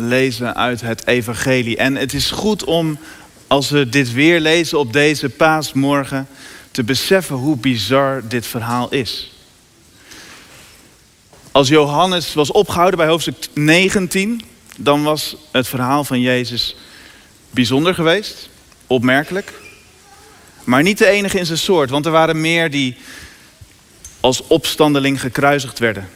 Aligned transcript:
lezen 0.00 0.56
uit 0.56 0.80
het 0.80 1.06
Evangelie. 1.06 1.76
En 1.76 1.96
het 1.96 2.14
is 2.14 2.30
goed 2.30 2.64
om, 2.64 2.98
als 3.46 3.70
we 3.70 3.88
dit 3.88 4.12
weer 4.12 4.40
lezen 4.40 4.78
op 4.78 4.92
deze 4.92 5.28
paasmorgen, 5.28 6.28
te 6.70 6.84
beseffen 6.84 7.36
hoe 7.36 7.56
bizar 7.56 8.22
dit 8.28 8.46
verhaal 8.46 8.90
is. 8.90 9.32
Als 11.52 11.68
Johannes 11.68 12.34
was 12.34 12.52
opgehouden 12.52 12.98
bij 12.98 13.08
hoofdstuk 13.08 13.36
19, 13.54 14.42
dan 14.76 15.02
was 15.02 15.36
het 15.50 15.68
verhaal 15.68 16.04
van 16.04 16.20
Jezus 16.20 16.76
bijzonder 17.50 17.94
geweest, 17.94 18.48
opmerkelijk. 18.86 19.52
Maar 20.64 20.82
niet 20.82 20.98
de 20.98 21.06
enige 21.06 21.38
in 21.38 21.46
zijn 21.46 21.58
soort, 21.58 21.90
want 21.90 22.06
er 22.06 22.12
waren 22.12 22.40
meer 22.40 22.70
die 22.70 22.96
als 24.20 24.46
opstandeling 24.46 25.20
gekruisigd 25.20 25.78
werden. 25.78 26.08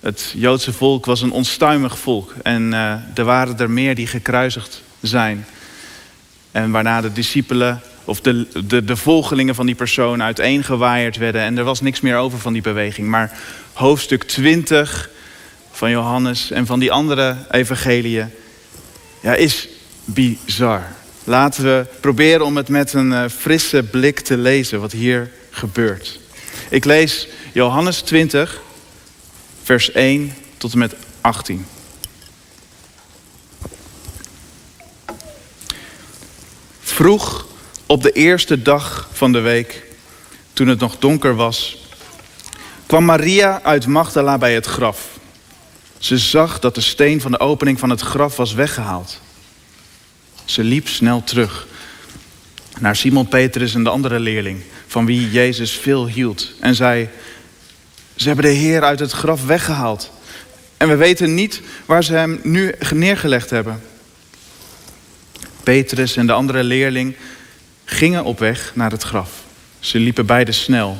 Het 0.00 0.32
Joodse 0.36 0.72
volk 0.72 1.04
was 1.04 1.22
een 1.22 1.30
onstuimig 1.30 1.98
volk 1.98 2.34
en 2.42 2.72
uh, 2.72 2.92
er 3.14 3.24
waren 3.24 3.58
er 3.58 3.70
meer 3.70 3.94
die 3.94 4.06
gekruisigd 4.06 4.82
zijn. 5.00 5.46
En 6.52 6.70
waarna 6.70 7.00
de 7.00 7.12
discipelen 7.12 7.80
of 8.04 8.20
de, 8.20 8.46
de, 8.66 8.84
de 8.84 8.96
volgelingen 8.96 9.54
van 9.54 9.66
die 9.66 9.74
persoon 9.74 10.22
uiteengewaaierd 10.22 11.16
werden 11.16 11.42
en 11.42 11.58
er 11.58 11.64
was 11.64 11.80
niks 11.80 12.00
meer 12.00 12.16
over 12.16 12.38
van 12.38 12.52
die 12.52 12.62
beweging. 12.62 13.08
Maar 13.08 13.38
hoofdstuk 13.72 14.24
20 14.24 15.10
van 15.70 15.90
Johannes 15.90 16.50
en 16.50 16.66
van 16.66 16.78
die 16.78 16.92
andere 16.92 17.36
evangeliën 17.50 18.30
ja, 19.20 19.34
is 19.34 19.68
bizar. 20.04 20.82
Laten 21.24 21.64
we 21.64 21.86
proberen 22.00 22.44
om 22.44 22.56
het 22.56 22.68
met 22.68 22.92
een 22.92 23.10
uh, 23.10 23.24
frisse 23.28 23.82
blik 23.82 24.20
te 24.20 24.36
lezen 24.36 24.80
wat 24.80 24.92
hier 24.92 25.30
gebeurt. 25.50 26.18
Ik 26.70 26.84
lees 26.84 27.28
Johannes 27.52 28.00
20, 28.00 28.60
vers 29.68 29.92
1 29.92 30.34
tot 30.56 30.72
en 30.72 30.78
met 30.78 30.94
18. 31.20 31.66
Vroeg 36.80 37.46
op 37.86 38.02
de 38.02 38.12
eerste 38.12 38.62
dag 38.62 39.08
van 39.12 39.32
de 39.32 39.40
week, 39.40 39.82
toen 40.52 40.68
het 40.68 40.80
nog 40.80 40.98
donker 40.98 41.34
was, 41.34 41.86
kwam 42.86 43.04
Maria 43.04 43.62
uit 43.62 43.86
Magdala 43.86 44.38
bij 44.38 44.54
het 44.54 44.66
graf. 44.66 45.18
Ze 45.98 46.18
zag 46.18 46.58
dat 46.58 46.74
de 46.74 46.80
steen 46.80 47.20
van 47.20 47.30
de 47.30 47.40
opening 47.40 47.78
van 47.78 47.90
het 47.90 48.00
graf 48.00 48.36
was 48.36 48.52
weggehaald. 48.54 49.20
Ze 50.44 50.64
liep 50.64 50.88
snel 50.88 51.24
terug 51.24 51.66
naar 52.78 52.96
Simon 52.96 53.28
Petrus 53.28 53.74
en 53.74 53.84
de 53.84 53.90
andere 53.90 54.20
leerling, 54.20 54.62
van 54.86 55.06
wie 55.06 55.30
Jezus 55.30 55.72
veel 55.72 56.06
hield, 56.06 56.52
en 56.60 56.74
zei: 56.74 57.08
Ze 58.18 58.26
hebben 58.26 58.44
de 58.44 58.50
Heer 58.50 58.82
uit 58.82 59.00
het 59.00 59.12
graf 59.12 59.46
weggehaald. 59.46 60.10
En 60.76 60.88
we 60.88 60.96
weten 60.96 61.34
niet 61.34 61.60
waar 61.86 62.04
ze 62.04 62.14
hem 62.14 62.40
nu 62.42 62.74
neergelegd 62.94 63.50
hebben. 63.50 63.80
Petrus 65.62 66.16
en 66.16 66.26
de 66.26 66.32
andere 66.32 66.62
leerling 66.62 67.16
gingen 67.84 68.24
op 68.24 68.38
weg 68.38 68.72
naar 68.74 68.90
het 68.90 69.02
graf. 69.02 69.30
Ze 69.78 69.98
liepen 69.98 70.26
beide 70.26 70.52
snel. 70.52 70.98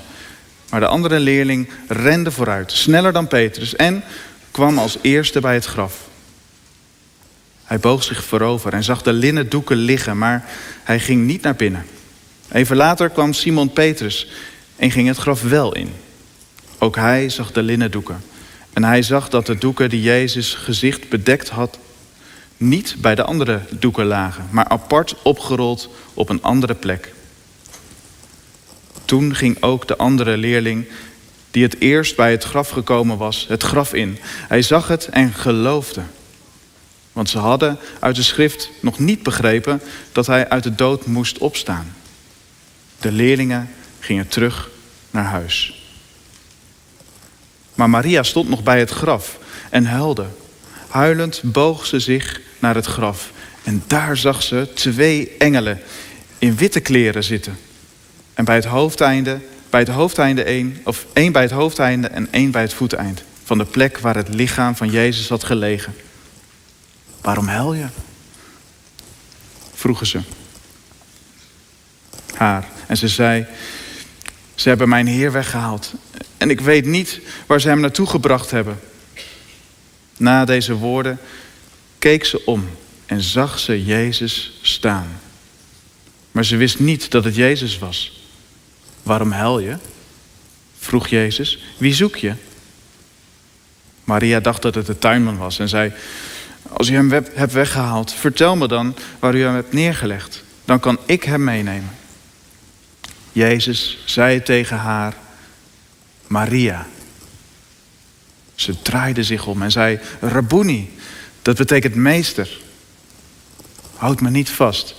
Maar 0.71 0.81
de 0.81 0.87
andere 0.87 1.21
leerling 1.21 1.69
rende 1.89 2.31
vooruit, 2.31 2.73
sneller 2.73 3.13
dan 3.13 3.29
Petrus, 3.29 3.77
en 3.77 4.03
kwam 4.51 4.79
als 4.79 4.99
eerste 5.01 5.41
bij 5.41 5.55
het 5.55 5.65
graf. 5.65 6.09
Hij 7.65 7.79
boog 7.79 8.05
zich 8.05 8.25
voorover 8.25 8.73
en 8.73 8.85
zag 8.85 9.03
de 9.03 9.13
linnen 9.13 9.49
doeken 9.49 9.77
liggen, 9.77 10.19
maar 10.19 10.45
hij 10.85 11.01
ging 11.01 11.27
niet 11.27 11.43
naar 11.43 11.57
binnen. 11.57 11.87
Even 12.53 12.77
later 12.77 13.11
kwam 13.11 13.33
Simon 13.33 13.73
Petrus 13.73 14.31
en 14.77 14.91
ging 14.91 15.09
het 15.09 15.17
graf 15.17 15.43
wel 15.43 15.75
in. 15.75 15.93
Ook 16.79 16.97
hij 16.97 17.29
zag 17.29 17.53
de 17.53 17.63
linnen 17.63 17.91
doeken. 17.91 18.23
En 18.73 18.85
hij 18.85 19.03
zag 19.03 19.29
dat 19.29 19.47
de 19.47 19.59
doeken 19.59 19.89
die 19.89 20.03
Jezus 20.03 20.55
gezicht 20.55 21.09
bedekt 21.09 21.49
had, 21.49 21.79
niet 22.57 22.97
bij 22.99 23.15
de 23.15 23.23
andere 23.23 23.61
doeken 23.71 24.07
lagen, 24.07 24.49
maar 24.51 24.69
apart 24.69 25.15
opgerold 25.23 25.89
op 26.15 26.29
een 26.29 26.43
andere 26.43 26.75
plek. 26.75 27.13
Toen 29.05 29.35
ging 29.35 29.63
ook 29.63 29.89
de 29.89 29.97
andere 29.97 30.37
leerling, 30.37 30.89
die 31.51 31.63
het 31.63 31.81
eerst 31.81 32.17
bij 32.17 32.31
het 32.31 32.45
graf 32.45 32.69
gekomen 32.69 33.17
was, 33.17 33.47
het 33.49 33.63
graf 33.63 33.95
in. 33.95 34.19
Hij 34.23 34.63
zag 34.63 34.89
het 34.89 35.09
en 35.09 35.33
geloofde. 35.33 36.03
Want 37.13 37.29
ze 37.29 37.39
hadden 37.39 37.79
uit 38.01 38.17
de 38.17 38.23
schrift 38.23 38.71
nog 38.81 38.99
niet 38.99 39.23
begrepen 39.23 39.81
dat 40.13 40.27
hij 40.27 40.49
uit 40.49 40.63
de 40.63 40.75
dood 40.75 41.07
moest 41.07 41.39
opstaan. 41.39 41.95
De 43.01 43.13
leerlingen 43.13 43.71
gingen 44.01 44.29
terug 44.29 44.71
naar 45.11 45.25
huis. 45.25 45.78
Maar 47.79 47.91
Maria 47.91 48.23
stond 48.23 48.49
nog 48.49 48.63
bij 48.63 48.79
het 48.79 48.91
graf 48.91 49.39
en 49.71 49.87
huilde. 49.87 50.27
Huilend 50.89 51.41
boog 51.45 51.87
ze 51.87 52.01
zich 52.01 52.41
naar 52.59 52.75
het 52.75 52.87
graf. 52.87 53.31
En 53.63 53.83
daar 53.87 54.17
zag 54.17 54.43
ze 54.43 54.69
twee 54.75 55.37
engelen 55.37 55.81
in 56.39 56.57
witte 56.57 56.81
kleren 56.81 57.25
zitten. 57.25 57.59
En 58.35 58.45
bij 58.45 58.55
het 58.55 58.65
hoofdeinde, 58.65 59.41
bij 59.71 59.81
het 59.81 59.89
hoofdeinde 59.89 60.43
één, 60.43 60.81
of 60.85 61.07
één 61.13 61.33
bij 61.33 61.43
het 61.43 61.51
hoofdeinde 61.51 62.09
en 62.09 62.29
één 62.31 62.51
bij 62.51 62.63
het 62.63 62.75
voeteind. 62.75 63.23
Van 63.45 63.59
de 63.59 63.65
plek 63.65 63.99
waar 63.99 64.17
het 64.17 64.29
lichaam 64.29 64.77
van 64.77 64.91
Jezus 64.91 65.29
had 65.29 65.45
gelegen. 65.45 65.95
Waarom 67.21 67.47
huil 67.47 67.75
je? 67.75 67.87
Vroegen 69.75 70.07
ze. 70.07 70.21
Haar. 72.35 72.69
En 72.87 72.97
ze 72.97 73.09
zei, 73.09 73.47
ze 74.59 74.69
hebben 74.69 74.89
mijn 74.89 75.07
Heer 75.07 75.33
weggehaald. 75.33 75.93
En 76.37 76.51
ik 76.51 76.61
weet 76.61 76.85
niet 76.85 77.21
waar 77.47 77.61
ze 77.61 77.69
hem 77.69 77.81
naartoe 77.81 78.07
gebracht 78.07 78.51
hebben. 78.51 78.81
Na 80.17 80.45
deze 80.45 80.75
woorden 80.75 81.19
keek 81.99 82.25
ze 82.25 82.45
om 82.45 82.69
en 83.07 83.23
zag 83.23 83.59
ze 83.59 83.85
Jezus 83.85 84.59
staan. 84.63 85.21
Maar 86.33 86.45
ze 86.45 86.57
wist 86.57 86.79
niet 86.79 87.11
dat 87.11 87.25
het 87.25 87.35
Jezus 87.35 87.79
was. 87.79 88.23
Waarom 89.03 89.31
huil 89.31 89.59
je? 89.59 89.77
vroeg 90.79 91.09
Jezus. 91.09 91.59
Wie 91.77 91.95
zoek 91.95 92.17
je? 92.17 92.33
Maria 94.05 94.41
dacht 94.41 94.63
dat 94.63 94.75
het 94.75 94.87
de 94.87 94.99
tuinman 94.99 95.37
was 95.39 95.59
en 95.59 95.69
zei: 95.69 95.93
Als 96.69 96.89
u 96.89 96.95
hem 96.95 97.11
hebt 97.35 97.53
weggehaald, 97.53 98.13
vertel 98.13 98.57
me 98.57 98.69
dan 98.69 98.97
waar 99.19 99.35
u 99.35 99.43
hem 99.43 99.55
hebt 99.55 99.73
neergelegd. 99.73 100.43
Dan 100.65 100.81
kan 100.81 100.99
ik 101.07 101.23
hem 101.23 101.45
meenemen. 101.45 101.98
Jezus 103.39 103.99
zei 104.05 104.43
tegen 104.43 104.77
haar: 104.77 105.15
Maria. 106.27 106.87
Ze 108.55 108.83
draaide 108.83 109.23
zich 109.23 109.47
om 109.47 109.63
en 109.63 109.71
zei: 109.71 109.99
Rabuni, 110.21 110.91
dat 111.43 111.57
betekent 111.57 111.95
meester. 111.95 112.49
Houd 113.97 114.21
me 114.21 114.31
niet 114.31 114.51
vast, 114.51 114.95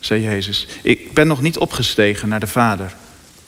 zei 0.00 0.22
Jezus. 0.22 0.66
Ik 0.82 1.12
ben 1.12 1.26
nog 1.26 1.42
niet 1.42 1.58
opgestegen 1.58 2.28
naar 2.28 2.40
de 2.40 2.46
Vader. 2.46 2.94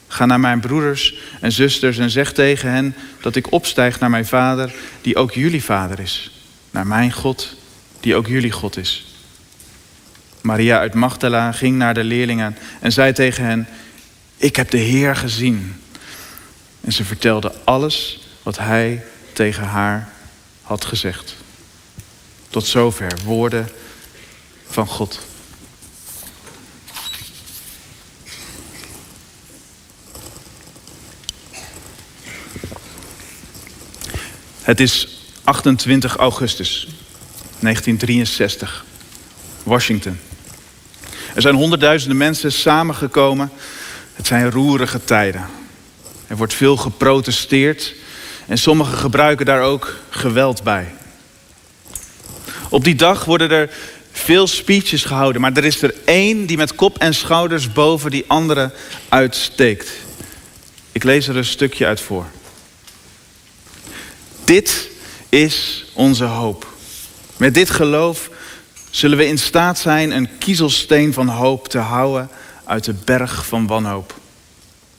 Ga 0.08 0.26
naar 0.26 0.40
mijn 0.40 0.60
broeders 0.60 1.14
en 1.40 1.52
zusters 1.52 1.98
en 1.98 2.10
zeg 2.10 2.32
tegen 2.32 2.70
hen 2.70 2.94
dat 3.20 3.36
ik 3.36 3.52
opstijg 3.52 4.00
naar 4.00 4.10
mijn 4.10 4.26
Vader, 4.26 4.74
die 5.00 5.16
ook 5.16 5.32
jullie 5.32 5.64
Vader 5.64 6.00
is. 6.00 6.30
Naar 6.70 6.86
mijn 6.86 7.12
God, 7.12 7.56
die 8.00 8.14
ook 8.14 8.26
jullie 8.26 8.50
God 8.50 8.76
is. 8.76 9.06
Maria 10.40 10.78
uit 10.78 10.94
Magdala 10.94 11.52
ging 11.52 11.76
naar 11.76 11.94
de 11.94 12.04
leerlingen 12.04 12.56
en 12.80 12.92
zei 12.92 13.12
tegen 13.12 13.44
hen: 13.44 13.68
Ik 14.36 14.56
heb 14.56 14.70
de 14.70 14.78
Heer 14.78 15.16
gezien. 15.16 15.82
En 16.80 16.92
ze 16.92 17.04
vertelde 17.04 17.52
alles 17.64 18.20
wat 18.42 18.58
hij 18.58 19.04
tegen 19.32 19.64
haar 19.64 20.12
had 20.62 20.84
gezegd. 20.84 21.34
Tot 22.50 22.66
zover 22.66 23.12
woorden 23.24 23.68
van 24.66 24.86
God. 24.86 25.20
Het 34.62 34.80
is 34.80 35.08
28 35.44 36.16
augustus 36.16 36.88
1963, 37.60 38.84
Washington. 39.62 40.18
Er 41.34 41.42
zijn 41.42 41.54
honderdduizenden 41.54 42.16
mensen 42.16 42.52
samengekomen. 42.52 43.50
Het 44.14 44.26
zijn 44.26 44.50
roerige 44.50 45.04
tijden. 45.04 45.46
Er 46.26 46.36
wordt 46.36 46.54
veel 46.54 46.76
geprotesteerd 46.76 47.94
en 48.46 48.58
sommigen 48.58 48.98
gebruiken 48.98 49.46
daar 49.46 49.62
ook 49.62 49.96
geweld 50.10 50.62
bij. 50.62 50.94
Op 52.68 52.84
die 52.84 52.94
dag 52.94 53.24
worden 53.24 53.50
er 53.50 53.70
veel 54.12 54.46
speeches 54.46 55.04
gehouden, 55.04 55.40
maar 55.40 55.52
er 55.52 55.64
is 55.64 55.82
er 55.82 55.94
één 56.04 56.46
die 56.46 56.56
met 56.56 56.74
kop 56.74 56.98
en 56.98 57.14
schouders 57.14 57.72
boven 57.72 58.10
die 58.10 58.24
andere 58.26 58.72
uitsteekt. 59.08 59.90
Ik 60.92 61.04
lees 61.04 61.28
er 61.28 61.36
een 61.36 61.44
stukje 61.44 61.86
uit 61.86 62.00
voor. 62.00 62.26
Dit 64.44 64.90
is 65.28 65.84
onze 65.92 66.24
hoop. 66.24 66.72
Met 67.36 67.54
dit 67.54 67.70
geloof 67.70 68.30
zullen 68.90 69.18
we 69.18 69.26
in 69.26 69.38
staat 69.38 69.78
zijn 69.78 70.10
een 70.10 70.38
kiezelsteen 70.38 71.12
van 71.12 71.28
hoop 71.28 71.68
te 71.68 71.78
houden 71.78 72.30
uit 72.64 72.84
de 72.84 72.94
berg 73.04 73.46
van 73.46 73.66
wanhoop. 73.66 74.14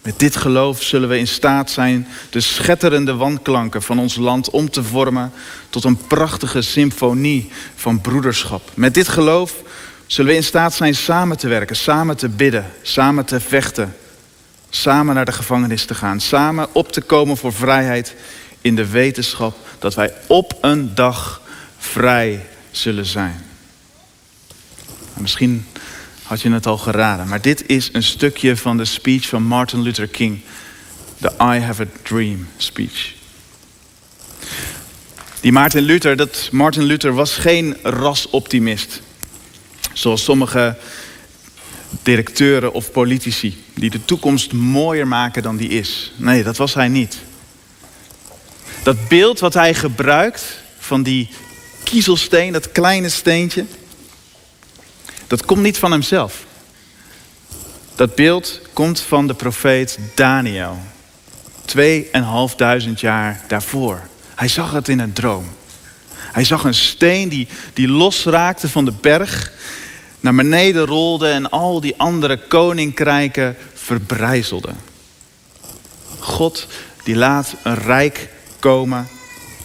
Met 0.02 0.20
dit 0.20 0.36
geloof 0.36 0.84
zullen 0.84 1.10
we 1.10 1.18
in 1.18 1.28
staat 1.28 1.72
zijn 1.72 2.08
de 2.30 2.40
schetterende 2.40 3.16
wanklanken 3.16 3.82
van 3.82 4.00
ons 4.00 4.16
land 4.16 4.50
om 4.50 4.70
te 4.70 4.84
vormen 4.84 5.32
tot 5.70 5.84
een 5.84 5.98
prachtige 5.98 6.62
symfonie 6.62 7.50
van 7.76 8.02
broederschap. 8.02 8.72
Met 8.74 8.94
dit 8.94 9.08
geloof 9.08 9.54
zullen 10.06 10.32
we 10.32 10.38
in 10.38 10.44
staat 10.44 10.74
zijn 10.74 10.96
samen 10.96 11.38
te 11.38 11.48
werken, 11.48 11.76
samen 11.76 12.18
te 12.18 12.30
bidden, 12.30 12.66
samen 12.82 13.26
te 13.26 13.40
vechten, 13.40 13.96
samen 14.70 15.16
naar 15.16 15.26
de 15.26 15.32
gevangenis 15.32 15.86
te 15.86 15.96
gaan, 15.96 16.20
samen 16.20 16.68
op 16.72 16.92
te 16.92 17.02
komen 17.02 17.38
voor 17.38 17.54
vrijheid 17.54 18.16
in 18.62 18.76
de 18.76 18.88
wetenschap 18.88 19.58
dat 19.80 19.96
wij 19.96 20.14
op 20.28 20.58
een 20.62 20.96
dag 20.96 21.42
vrij 21.78 22.46
zullen 22.72 23.06
zijn. 23.06 23.46
Misschien 25.14 25.66
had 26.26 26.42
je 26.42 26.52
het 26.52 26.66
al 26.66 26.78
geraden, 26.78 27.28
maar 27.28 27.42
dit 27.42 27.68
is 27.68 27.90
een 27.92 28.04
stukje 28.04 28.58
van 28.58 28.78
de 28.78 28.86
speech 28.86 29.28
van 29.28 29.44
Martin 29.44 29.82
Luther 29.82 30.08
King, 30.08 30.42
de 31.18 31.32
I 31.42 31.60
Have 31.60 31.82
a 31.82 31.88
Dream 32.02 32.48
speech. 32.58 33.14
Die 35.40 35.52
Martin 35.52 35.82
Luther, 35.84 36.16
dat 36.16 36.50
Martin 36.52 36.84
Luther 36.84 37.14
was 37.14 37.34
geen 37.34 37.78
rasoptimist. 37.84 39.02
Zoals 39.94 40.24
sommige 40.24 40.78
directeuren 42.04 42.74
of 42.74 42.92
politici 42.92 43.64
die 43.74 43.90
de 43.90 44.06
toekomst 44.06 44.54
mooier 44.54 45.08
maken 45.08 45.44
dan 45.44 45.58
die 45.58 45.70
is. 45.70 46.12
Nee, 46.16 46.44
dat 46.44 46.58
was 46.58 46.74
hij 46.74 46.88
niet. 46.88 47.18
Dat 48.84 49.08
beeld 49.08 49.40
wat 49.40 49.54
hij 49.54 49.74
gebruikt 49.74 50.44
van 50.80 51.04
die 51.04 51.30
kiezelsteen, 51.84 52.54
dat 52.54 52.72
kleine 52.72 53.10
steentje, 53.10 53.66
dat 55.28 55.46
komt 55.46 55.62
niet 55.62 55.78
van 55.78 55.92
hemzelf. 55.92 56.46
Dat 57.96 58.16
beeld 58.16 58.62
komt 58.74 59.00
van 59.00 59.28
de 59.28 59.34
profeet 59.34 60.00
Daniel. 60.16 60.78
Tweeënhalfduizend 61.66 63.00
jaar 63.00 63.44
daarvoor. 63.48 64.02
Hij 64.36 64.48
zag 64.48 64.72
het 64.72 64.88
in 64.88 65.00
een 65.00 65.14
droom. 65.14 65.46
Hij 66.18 66.44
zag 66.44 66.64
een 66.64 66.74
steen 66.74 67.30
die, 67.30 67.48
die 67.74 67.88
losraakte 67.88 68.70
van 68.70 68.86
de 68.86 68.94
berg, 69.02 69.52
naar 70.20 70.36
beneden 70.36 70.86
rolde 70.86 71.28
en 71.28 71.50
al 71.50 71.82
die 71.82 71.94
andere 71.98 72.38
koninkrijken 72.48 73.58
verbrijzelde. 73.74 74.70
God 76.20 76.68
die 77.04 77.16
laat 77.16 77.56
een 77.64 77.76
rijk 77.76 78.30
komen 78.60 79.08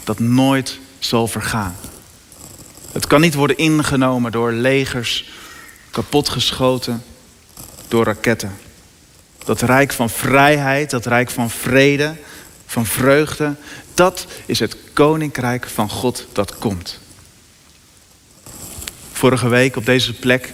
dat 0.05 0.19
nooit 0.19 0.79
zal 0.99 1.27
vergaan. 1.27 1.77
Het 2.93 3.07
kan 3.07 3.21
niet 3.21 3.35
worden 3.35 3.57
ingenomen 3.57 4.33
door 4.33 4.53
legers, 4.53 5.29
kapotgeschoten 5.91 7.03
door 7.89 8.05
raketten. 8.05 8.59
Dat 9.45 9.63
rijk 9.63 9.93
van 9.93 10.11
vrijheid, 10.11 10.91
dat 10.91 11.07
rijk 11.07 11.31
van 11.31 11.51
vrede, 11.51 12.17
van 12.67 12.87
vreugde, 12.87 13.55
dat 13.95 14.27
is 14.47 14.59
het 14.59 14.77
koninkrijk 14.93 15.69
van 15.69 15.91
God 15.91 16.27
dat 16.33 16.59
komt. 16.59 17.01
Vorige 19.13 19.49
week 19.49 19.77
op 19.77 19.87
deze 19.87 20.15
plek 20.15 20.53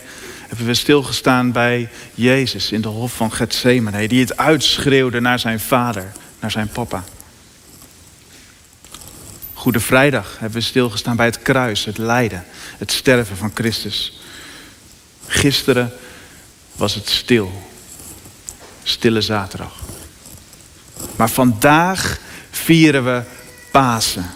hebben 0.48 0.66
we 0.66 0.74
stilgestaan 0.74 1.52
bij 1.52 1.88
Jezus 2.14 2.72
in 2.72 2.80
de 2.80 2.88
hof 2.88 3.12
van 3.12 3.32
Gethsemane, 3.32 4.08
die 4.08 4.20
het 4.20 4.36
uitschreeuwde 4.36 5.20
naar 5.20 5.38
zijn 5.38 5.60
vader, 5.60 6.12
naar 6.40 6.50
zijn 6.50 6.68
papa. 6.68 7.04
Goede 9.54 9.80
Vrijdag 9.80 10.36
hebben 10.38 10.58
we 10.58 10.66
stilgestaan 10.66 11.16
bij 11.16 11.26
het 11.26 11.42
kruis, 11.42 11.84
het 11.84 11.98
lijden, 11.98 12.44
het 12.78 12.92
sterven 12.92 13.36
van 13.36 13.50
Christus. 13.54 14.20
Gisteren 15.26 15.92
was 16.72 16.94
het 16.94 17.08
stil. 17.08 17.52
Stille 18.82 19.20
zaterdag. 19.20 19.74
Maar 21.16 21.30
vandaag 21.30 22.18
vieren 22.50 23.04
we 23.04 23.22
Pasen. 23.70 24.30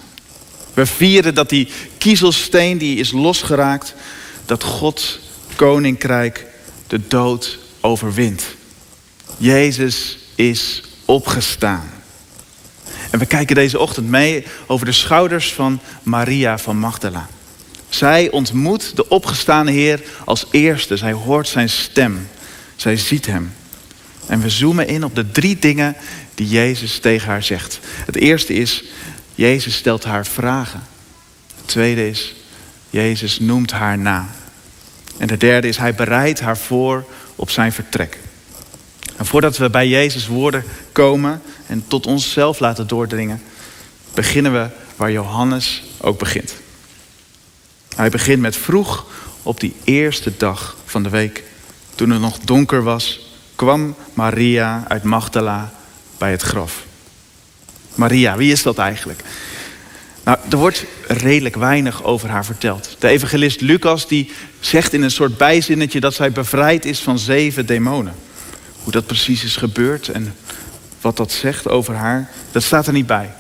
We 0.74 0.86
vieren 0.86 1.34
dat 1.34 1.48
die 1.48 1.68
kiezelsteen 1.98 2.78
die 2.78 2.96
is 2.96 3.12
losgeraakt, 3.12 3.94
dat 4.46 4.62
God 4.62 5.18
koninkrijk 5.56 6.46
de 6.86 7.06
dood 7.08 7.58
overwint. 7.80 8.44
Jezus 9.36 10.18
is 10.34 10.82
opgestaan. 11.04 11.90
En 13.10 13.18
we 13.18 13.26
kijken 13.26 13.54
deze 13.54 13.78
ochtend 13.78 14.08
mee 14.08 14.46
over 14.66 14.86
de 14.86 14.92
schouders 14.92 15.52
van 15.52 15.80
Maria 16.02 16.58
van 16.58 16.76
Magdala. 16.76 17.28
Zij 17.90 18.30
ontmoet 18.30 18.96
de 18.96 19.08
opgestane 19.08 19.70
Heer 19.70 20.02
als 20.24 20.46
eerste. 20.50 20.96
Zij 20.96 21.12
hoort 21.12 21.48
zijn 21.48 21.68
stem. 21.68 22.28
Zij 22.76 22.96
ziet 22.96 23.26
hem. 23.26 23.52
En 24.26 24.40
we 24.40 24.50
zoomen 24.50 24.88
in 24.88 25.04
op 25.04 25.14
de 25.14 25.30
drie 25.30 25.58
dingen 25.58 25.96
die 26.34 26.48
Jezus 26.48 26.98
tegen 26.98 27.28
haar 27.28 27.42
zegt. 27.42 27.78
Het 27.82 28.16
eerste 28.16 28.54
is, 28.54 28.84
Jezus 29.34 29.74
stelt 29.74 30.04
haar 30.04 30.26
vragen. 30.26 30.82
Het 31.56 31.66
tweede 31.66 32.08
is, 32.08 32.34
Jezus 32.90 33.40
noemt 33.40 33.70
haar 33.70 33.98
na. 33.98 34.28
En 35.18 35.26
de 35.26 35.36
derde 35.36 35.68
is, 35.68 35.76
hij 35.76 35.94
bereidt 35.94 36.40
haar 36.40 36.58
voor 36.58 37.04
op 37.36 37.50
zijn 37.50 37.72
vertrek. 37.72 38.18
En 39.16 39.26
voordat 39.26 39.56
we 39.56 39.70
bij 39.70 39.88
Jezus 39.88 40.26
woorden 40.26 40.64
komen 40.92 41.42
en 41.66 41.84
tot 41.86 42.06
onszelf 42.06 42.58
laten 42.58 42.86
doordringen, 42.86 43.42
beginnen 44.14 44.52
we 44.52 44.68
waar 44.96 45.12
Johannes 45.12 45.82
ook 46.00 46.18
begint. 46.18 46.54
Hij 48.00 48.10
begint 48.10 48.40
met 48.40 48.56
vroeg 48.56 49.06
op 49.42 49.60
die 49.60 49.74
eerste 49.84 50.32
dag 50.36 50.76
van 50.84 51.02
de 51.02 51.08
week, 51.08 51.44
toen 51.94 52.10
het 52.10 52.20
nog 52.20 52.38
donker 52.38 52.82
was, 52.82 53.20
kwam 53.54 53.94
Maria 54.14 54.84
uit 54.88 55.02
Magdala 55.02 55.72
bij 56.18 56.30
het 56.30 56.42
graf. 56.42 56.84
Maria, 57.94 58.36
wie 58.36 58.52
is 58.52 58.62
dat 58.62 58.78
eigenlijk? 58.78 59.22
Nou, 60.24 60.38
er 60.50 60.56
wordt 60.56 60.84
redelijk 61.06 61.56
weinig 61.56 62.04
over 62.04 62.28
haar 62.28 62.44
verteld. 62.44 62.96
De 62.98 63.08
evangelist 63.08 63.60
Lucas 63.60 64.08
die 64.08 64.32
zegt 64.60 64.92
in 64.92 65.02
een 65.02 65.10
soort 65.10 65.36
bijzinnetje 65.36 66.00
dat 66.00 66.14
zij 66.14 66.32
bevrijd 66.32 66.84
is 66.84 67.00
van 67.00 67.18
zeven 67.18 67.66
demonen. 67.66 68.14
Hoe 68.82 68.92
dat 68.92 69.06
precies 69.06 69.44
is 69.44 69.56
gebeurd 69.56 70.08
en 70.08 70.34
wat 71.00 71.16
dat 71.16 71.32
zegt 71.32 71.68
over 71.68 71.94
haar, 71.94 72.30
dat 72.52 72.62
staat 72.62 72.86
er 72.86 72.92
niet 72.92 73.06
bij. 73.06 73.34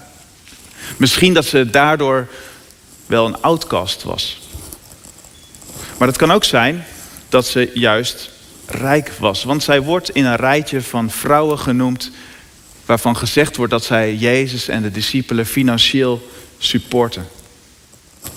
Misschien 0.96 1.34
dat 1.34 1.44
ze 1.44 1.70
daardoor 1.70 2.28
wel 3.06 3.26
een 3.26 3.40
outcast 3.40 4.02
was. 4.02 4.39
Maar 6.00 6.08
het 6.08 6.18
kan 6.18 6.30
ook 6.30 6.44
zijn 6.44 6.84
dat 7.28 7.46
ze 7.46 7.70
juist 7.74 8.30
rijk 8.66 9.12
was. 9.18 9.44
Want 9.44 9.62
zij 9.62 9.82
wordt 9.82 10.10
in 10.10 10.24
een 10.24 10.36
rijtje 10.36 10.82
van 10.82 11.10
vrouwen 11.10 11.58
genoemd 11.58 12.10
waarvan 12.86 13.16
gezegd 13.16 13.56
wordt 13.56 13.72
dat 13.72 13.84
zij 13.84 14.14
Jezus 14.14 14.68
en 14.68 14.82
de 14.82 14.90
discipelen 14.90 15.46
financieel 15.46 16.28
supporten. 16.58 17.28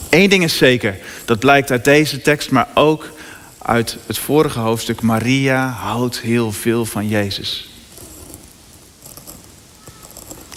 Eén 0.10 0.30
ding 0.30 0.44
is 0.44 0.58
zeker, 0.58 0.98
dat 1.26 1.40
blijkt 1.40 1.72
uit 1.72 1.84
deze 1.84 2.22
tekst, 2.22 2.52
maar 2.52 2.68
ook 2.74 3.10
uit 3.58 3.98
het 4.06 4.18
vorige 4.18 4.60
hoofdstuk. 4.60 5.02
Maria 5.02 5.68
houdt 5.68 6.20
heel 6.20 6.52
veel 6.52 6.86
van 6.86 7.08
Jezus. 7.08 7.70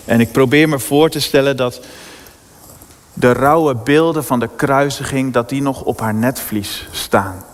En 0.05 0.21
ik 0.21 0.33
probeer 0.33 0.69
me 0.69 0.79
voor 0.79 1.11
te 1.11 1.21
stellen 1.21 1.57
dat 1.57 1.81
de 3.19 3.33
rauwe 3.33 3.75
beelden 3.75 4.25
van 4.25 4.41
de 4.41 4.49
kruisiging, 4.57 5.33
dat 5.33 5.49
die 5.49 5.63
nog 5.63 5.83
op 5.83 6.01
haar 6.01 6.15
netvlies 6.15 6.89
staan. 6.91 7.45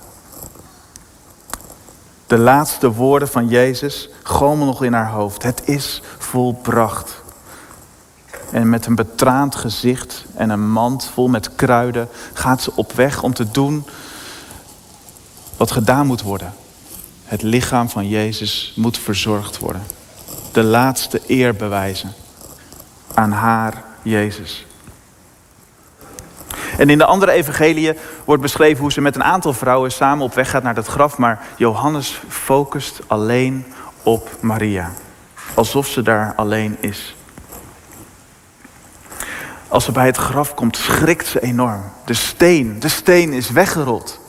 De 2.26 2.38
laatste 2.38 2.92
woorden 2.92 3.28
van 3.28 3.48
Jezus 3.48 4.08
gomen 4.22 4.66
nog 4.66 4.84
in 4.84 4.92
haar 4.92 5.10
hoofd. 5.10 5.42
Het 5.42 5.62
is 5.68 6.02
volbracht. 6.18 7.22
En 8.50 8.68
met 8.68 8.86
een 8.86 8.94
betraand 8.94 9.54
gezicht 9.54 10.24
en 10.34 10.50
een 10.50 10.70
mand 10.70 11.10
vol 11.14 11.28
met 11.28 11.54
kruiden 11.54 12.08
gaat 12.32 12.62
ze 12.62 12.72
op 12.74 12.92
weg 12.92 13.22
om 13.22 13.34
te 13.34 13.50
doen 13.50 13.84
wat 15.56 15.70
gedaan 15.70 16.06
moet 16.06 16.22
worden. 16.22 16.54
Het 17.24 17.42
lichaam 17.42 17.88
van 17.88 18.08
Jezus 18.08 18.72
moet 18.76 18.98
verzorgd 18.98 19.58
worden. 19.58 19.82
De 20.52 20.62
laatste 20.62 21.20
eer 21.26 21.54
bewijzen 21.54 22.12
aan 23.14 23.32
haar 23.32 23.84
Jezus. 24.02 24.66
En 26.78 26.90
in 26.90 26.98
de 26.98 27.04
andere 27.04 27.32
evangeliën 27.32 27.96
wordt 28.24 28.42
beschreven 28.42 28.80
hoe 28.80 28.92
ze 28.92 29.00
met 29.00 29.14
een 29.14 29.24
aantal 29.24 29.52
vrouwen 29.52 29.92
samen 29.92 30.24
op 30.24 30.34
weg 30.34 30.50
gaat 30.50 30.62
naar 30.62 30.74
het 30.74 30.86
graf, 30.86 31.18
maar 31.18 31.40
Johannes 31.56 32.22
focust 32.28 33.00
alleen 33.06 33.66
op 34.02 34.30
Maria, 34.40 34.92
alsof 35.54 35.86
ze 35.86 36.02
daar 36.02 36.32
alleen 36.36 36.76
is. 36.80 37.16
Als 39.68 39.84
ze 39.84 39.92
bij 39.92 40.06
het 40.06 40.16
graf 40.16 40.54
komt, 40.54 40.76
schrikt 40.76 41.26
ze 41.26 41.40
enorm. 41.40 41.82
De 42.04 42.14
steen, 42.14 42.80
de 42.80 42.88
steen 42.88 43.32
is 43.32 43.50
weggerold. 43.50 44.20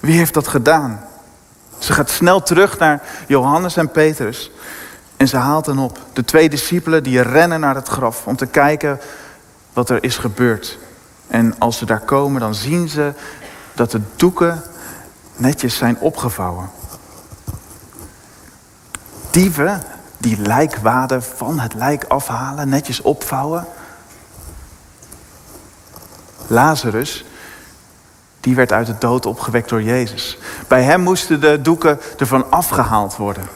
Wie 0.00 0.16
heeft 0.16 0.34
dat 0.34 0.48
gedaan? 0.48 1.04
Ze 1.78 1.92
gaat 1.92 2.10
snel 2.10 2.42
terug 2.42 2.78
naar 2.78 3.02
Johannes 3.26 3.76
en 3.76 3.90
Petrus 3.90 4.50
en 5.16 5.28
ze 5.28 5.36
haalt 5.36 5.66
hen 5.66 5.78
op. 5.78 5.98
De 6.12 6.24
twee 6.24 6.48
discipelen 6.48 7.02
die 7.02 7.20
rennen 7.20 7.60
naar 7.60 7.74
het 7.74 7.88
graf 7.88 8.26
om 8.26 8.36
te 8.36 8.46
kijken 8.46 9.00
wat 9.72 9.90
er 9.90 10.02
is 10.02 10.16
gebeurd. 10.16 10.78
En 11.34 11.58
als 11.58 11.78
ze 11.78 11.86
daar 11.86 12.00
komen, 12.00 12.40
dan 12.40 12.54
zien 12.54 12.88
ze 12.88 13.12
dat 13.72 13.90
de 13.90 14.00
doeken 14.16 14.62
netjes 15.36 15.76
zijn 15.76 15.98
opgevouwen. 15.98 16.70
Dieven, 19.30 19.82
die 20.18 20.38
lijkwaden 20.38 21.22
van 21.22 21.58
het 21.58 21.74
lijk 21.74 22.04
afhalen, 22.04 22.68
netjes 22.68 23.00
opvouwen. 23.00 23.66
Lazarus, 26.46 27.24
die 28.40 28.54
werd 28.54 28.72
uit 28.72 28.86
de 28.86 28.98
dood 28.98 29.26
opgewekt 29.26 29.68
door 29.68 29.82
Jezus. 29.82 30.38
Bij 30.68 30.82
hem 30.82 31.00
moesten 31.00 31.40
de 31.40 31.62
doeken 31.62 32.00
ervan 32.18 32.50
afgehaald 32.50 33.16
worden. 33.16 33.48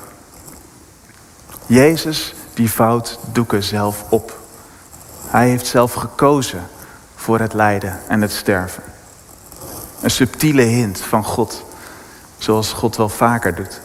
Jezus, 1.66 2.35
die 2.54 2.73
vouwt 2.73 3.18
doeken 3.32 3.62
zelf 3.62 4.04
op. 4.08 4.38
Hij 5.26 5.49
heeft 5.49 5.66
zelf 5.66 5.92
gekozen 5.92 6.68
voor 7.28 7.40
het 7.40 7.52
lijden 7.52 7.99
en 8.06 8.20
het 8.20 8.32
sterven. 8.32 8.82
Een 10.00 10.11
subtiele 10.11 10.62
hint 10.62 11.00
van 11.00 11.25
God, 11.25 11.64
zoals 12.38 12.73
God 12.73 12.97
wel 12.97 13.08
vaker 13.08 13.54
doet. 13.54 13.80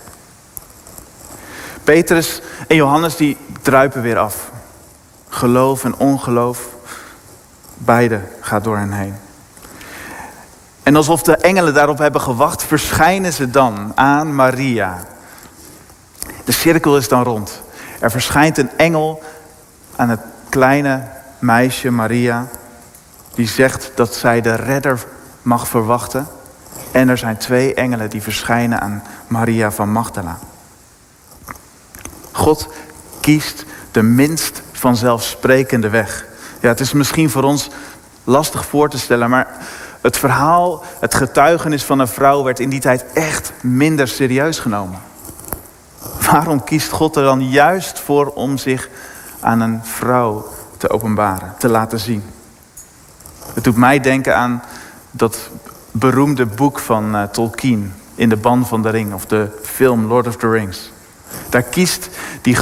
Petrus 1.84 2.42
en 2.68 2.76
Johannes 2.76 3.16
die 3.16 3.38
druipen 3.62 4.02
weer 4.02 4.18
af. 4.18 4.52
Geloof 5.30 5.84
en 5.84 5.96
ongeloof, 5.96 6.68
beide 7.78 8.22
gaat 8.42 8.64
door 8.64 8.78
hen 8.78 8.92
heen. 8.92 9.16
En 10.84 10.96
alsof 10.96 11.22
de 11.22 11.36
engelen 11.36 11.74
daarop 11.74 11.98
hebben 11.98 12.22
gewacht, 12.22 12.64
verschijnen 12.64 13.34
ze 13.34 13.50
dan 13.50 13.92
aan 13.96 14.36
Maria. 14.36 15.04
De 16.44 16.52
cirkel 16.52 16.98
is 16.98 17.08
dan 17.08 17.24
rond. 17.24 17.62
Er 18.00 18.12
verschijnt 18.12 18.58
een 18.58 18.78
engel 18.78 19.24
aan 19.96 20.10
het 20.10 20.22
kleine 20.50 21.08
meisje 21.40 21.92
Maria, 21.92 22.48
die 23.36 23.48
zegt 23.48 23.92
dat 23.96 24.16
zij 24.16 24.42
de 24.42 24.56
redder 24.56 25.06
mag 25.42 25.68
verwachten. 25.68 26.28
En 26.92 27.10
er 27.10 27.18
zijn 27.18 27.38
twee 27.38 27.74
engelen 27.74 28.10
die 28.10 28.22
verschijnen 28.22 28.82
aan 28.82 29.04
Maria 29.28 29.72
van 29.72 29.92
Magdala. 29.92 30.38
God 32.32 32.68
kiest 33.20 33.66
de 33.92 34.02
minst 34.02 34.62
vanzelfsprekende 34.72 35.90
weg. 35.90 36.26
Ja, 36.60 36.68
het 36.68 36.80
is 36.80 36.94
misschien 36.94 37.30
voor 37.30 37.44
ons 37.44 37.70
lastig 38.24 38.66
voor 38.66 38.90
te 38.90 39.00
stellen, 39.00 39.30
maar 39.30 39.48
het 40.02 40.18
verhaal, 40.18 40.84
het 41.00 41.16
getuigenis 41.16 41.84
van 41.84 42.00
een 42.00 42.08
vrouw 42.08 42.44
werd 42.44 42.60
in 42.60 42.70
die 42.70 42.80
tijd 42.80 43.06
echt 43.14 43.52
minder 43.62 44.08
serieus 44.08 44.60
genomen. 44.60 45.00
Waarom 46.32 46.64
kiest 46.64 46.92
God 46.92 47.16
er 47.16 47.24
dan 47.24 47.50
juist 47.50 48.00
voor 48.00 48.28
om 48.28 48.58
zich 48.58 48.90
aan 49.40 49.60
een 49.60 49.80
vrouw 49.84 50.48
te 50.78 50.90
openbaren, 50.90 51.54
te 51.58 51.70
laten 51.70 52.00
zien? 52.00 52.33
Het 53.54 53.64
doet 53.64 53.76
mij 53.76 54.00
denken 54.00 54.36
aan 54.36 54.64
dat 55.12 55.50
beroemde 55.92 56.46
boek 56.46 56.80
van 56.80 57.16
uh, 57.16 57.24
Tolkien 57.24 57.94
in 58.16 58.30
de 58.30 58.38
ban 58.38 58.68
van 58.68 58.82
de 58.82 58.90
ring, 58.90 59.14
of 59.14 59.26
de 59.26 59.48
film 59.64 60.06
Lord 60.06 60.28
of 60.28 60.36
the 60.36 60.50
Rings. 60.50 60.92
Daar 61.50 61.64
kiest 61.64 62.10
die, 62.42 62.58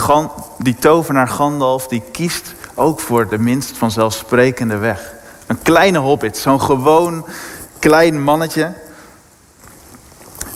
die 0.57 0.75
tovenaar 0.75 1.27
Gandalf, 1.27 1.87
die 1.87 2.03
kiest 2.11 2.53
ook 2.73 2.99
voor 2.99 3.29
de 3.29 3.37
minst 3.37 3.77
vanzelfsprekende 3.77 4.77
weg. 4.77 5.13
Een 5.47 5.61
kleine 5.61 5.97
hobbit, 5.97 6.37
zo'n 6.37 6.61
gewoon 6.61 7.25
klein 7.79 8.23
mannetje. 8.23 8.73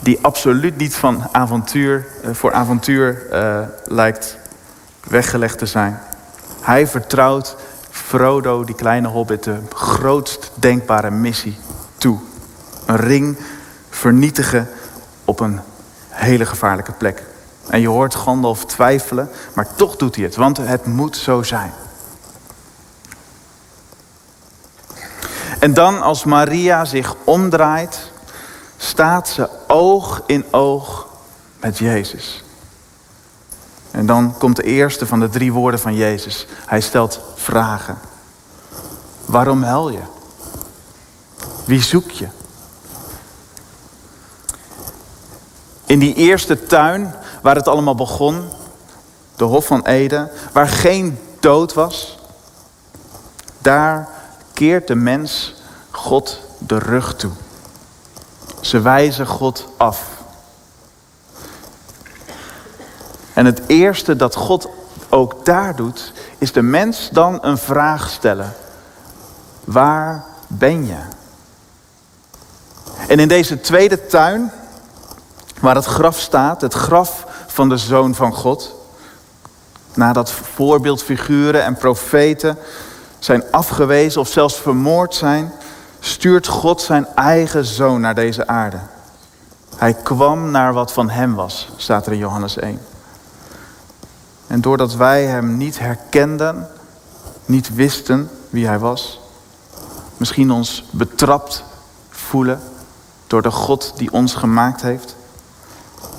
Die 0.02 0.18
absoluut 0.22 0.76
niet 0.76 0.94
van 0.94 1.28
avontuur, 1.32 2.06
eh, 2.22 2.30
voor 2.32 2.52
avontuur 2.52 3.26
uh, 3.32 3.58
lijkt 3.84 4.36
weggelegd 5.04 5.58
te 5.58 5.66
zijn. 5.66 5.98
Hij 6.60 6.86
vertrouwt 6.86 7.56
Frodo, 7.96 8.64
die 8.64 8.74
kleine 8.74 9.08
hobbit, 9.08 9.44
de 9.44 9.60
grootst 9.74 10.50
denkbare 10.54 11.10
missie 11.10 11.58
toe. 11.98 12.18
Een 12.86 12.96
ring 12.96 13.38
vernietigen 13.90 14.68
op 15.24 15.40
een 15.40 15.60
hele 16.08 16.46
gevaarlijke 16.46 16.92
plek. 16.92 17.24
En 17.68 17.80
je 17.80 17.88
hoort 17.88 18.14
Gandalf 18.14 18.64
twijfelen, 18.64 19.30
maar 19.54 19.74
toch 19.74 19.96
doet 19.96 20.14
hij 20.14 20.24
het, 20.24 20.36
want 20.36 20.56
het 20.56 20.86
moet 20.86 21.16
zo 21.16 21.42
zijn. 21.42 21.72
En 25.58 25.74
dan 25.74 26.02
als 26.02 26.24
Maria 26.24 26.84
zich 26.84 27.14
omdraait, 27.24 28.10
staat 28.76 29.28
ze 29.28 29.48
oog 29.66 30.22
in 30.26 30.44
oog 30.50 31.06
met 31.60 31.78
Jezus. 31.78 32.44
En 33.96 34.06
dan 34.06 34.34
komt 34.38 34.56
de 34.56 34.62
eerste 34.62 35.06
van 35.06 35.20
de 35.20 35.28
drie 35.28 35.52
woorden 35.52 35.80
van 35.80 35.94
Jezus. 35.94 36.46
Hij 36.66 36.80
stelt 36.80 37.20
vragen. 37.34 37.98
Waarom 39.24 39.62
huil 39.62 39.90
je? 39.90 40.02
Wie 41.64 41.82
zoek 41.82 42.10
je? 42.10 42.28
In 45.86 45.98
die 45.98 46.14
eerste 46.14 46.66
tuin 46.66 47.14
waar 47.42 47.56
het 47.56 47.68
allemaal 47.68 47.94
begon, 47.94 48.48
de 49.36 49.44
Hof 49.44 49.66
van 49.66 49.86
Eden, 49.86 50.30
waar 50.52 50.68
geen 50.68 51.18
dood 51.40 51.74
was, 51.74 52.18
daar 53.58 54.08
keert 54.52 54.88
de 54.88 54.94
mens 54.94 55.54
God 55.90 56.40
de 56.58 56.78
rug 56.78 57.16
toe. 57.16 57.32
Ze 58.60 58.80
wijzen 58.80 59.26
God 59.26 59.68
af. 59.76 60.15
En 63.36 63.46
het 63.46 63.60
eerste 63.66 64.16
dat 64.16 64.34
God 64.34 64.68
ook 65.08 65.44
daar 65.44 65.76
doet, 65.76 66.12
is 66.38 66.52
de 66.52 66.62
mens 66.62 67.08
dan 67.12 67.38
een 67.42 67.58
vraag 67.58 68.10
stellen. 68.10 68.54
Waar 69.64 70.24
ben 70.46 70.86
je? 70.86 70.98
En 73.08 73.18
in 73.18 73.28
deze 73.28 73.60
tweede 73.60 74.06
tuin, 74.06 74.52
waar 75.60 75.74
het 75.74 75.84
graf 75.84 76.18
staat, 76.18 76.60
het 76.60 76.74
graf 76.74 77.26
van 77.46 77.68
de 77.68 77.76
Zoon 77.76 78.14
van 78.14 78.32
God, 78.32 78.74
nadat 79.94 80.30
voorbeeldfiguren 80.30 81.64
en 81.64 81.76
profeten 81.76 82.58
zijn 83.18 83.44
afgewezen 83.50 84.20
of 84.20 84.28
zelfs 84.28 84.54
vermoord 84.54 85.14
zijn, 85.14 85.52
stuurt 86.00 86.46
God 86.46 86.80
zijn 86.80 87.06
eigen 87.14 87.64
zoon 87.64 88.00
naar 88.00 88.14
deze 88.14 88.46
aarde. 88.46 88.78
Hij 89.76 89.94
kwam 89.94 90.50
naar 90.50 90.72
wat 90.72 90.92
van 90.92 91.10
hem 91.10 91.34
was, 91.34 91.68
staat 91.76 92.06
er 92.06 92.12
in 92.12 92.18
Johannes 92.18 92.56
1. 92.56 92.80
En 94.46 94.60
doordat 94.60 94.94
wij 94.94 95.24
hem 95.24 95.56
niet 95.56 95.78
herkenden, 95.78 96.68
niet 97.44 97.74
wisten 97.74 98.30
wie 98.50 98.66
hij 98.66 98.78
was, 98.78 99.20
misschien 100.16 100.50
ons 100.50 100.84
betrapt 100.90 101.64
voelen 102.10 102.60
door 103.26 103.42
de 103.42 103.50
God 103.50 103.92
die 103.96 104.12
ons 104.12 104.34
gemaakt 104.34 104.82
heeft, 104.82 105.16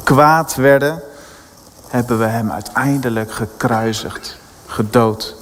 kwaad 0.03 0.55
werden, 0.55 1.01
hebben 1.87 2.19
we 2.19 2.25
hem 2.25 2.51
uiteindelijk 2.51 3.31
gekruisigd, 3.31 4.37
gedood. 4.65 5.35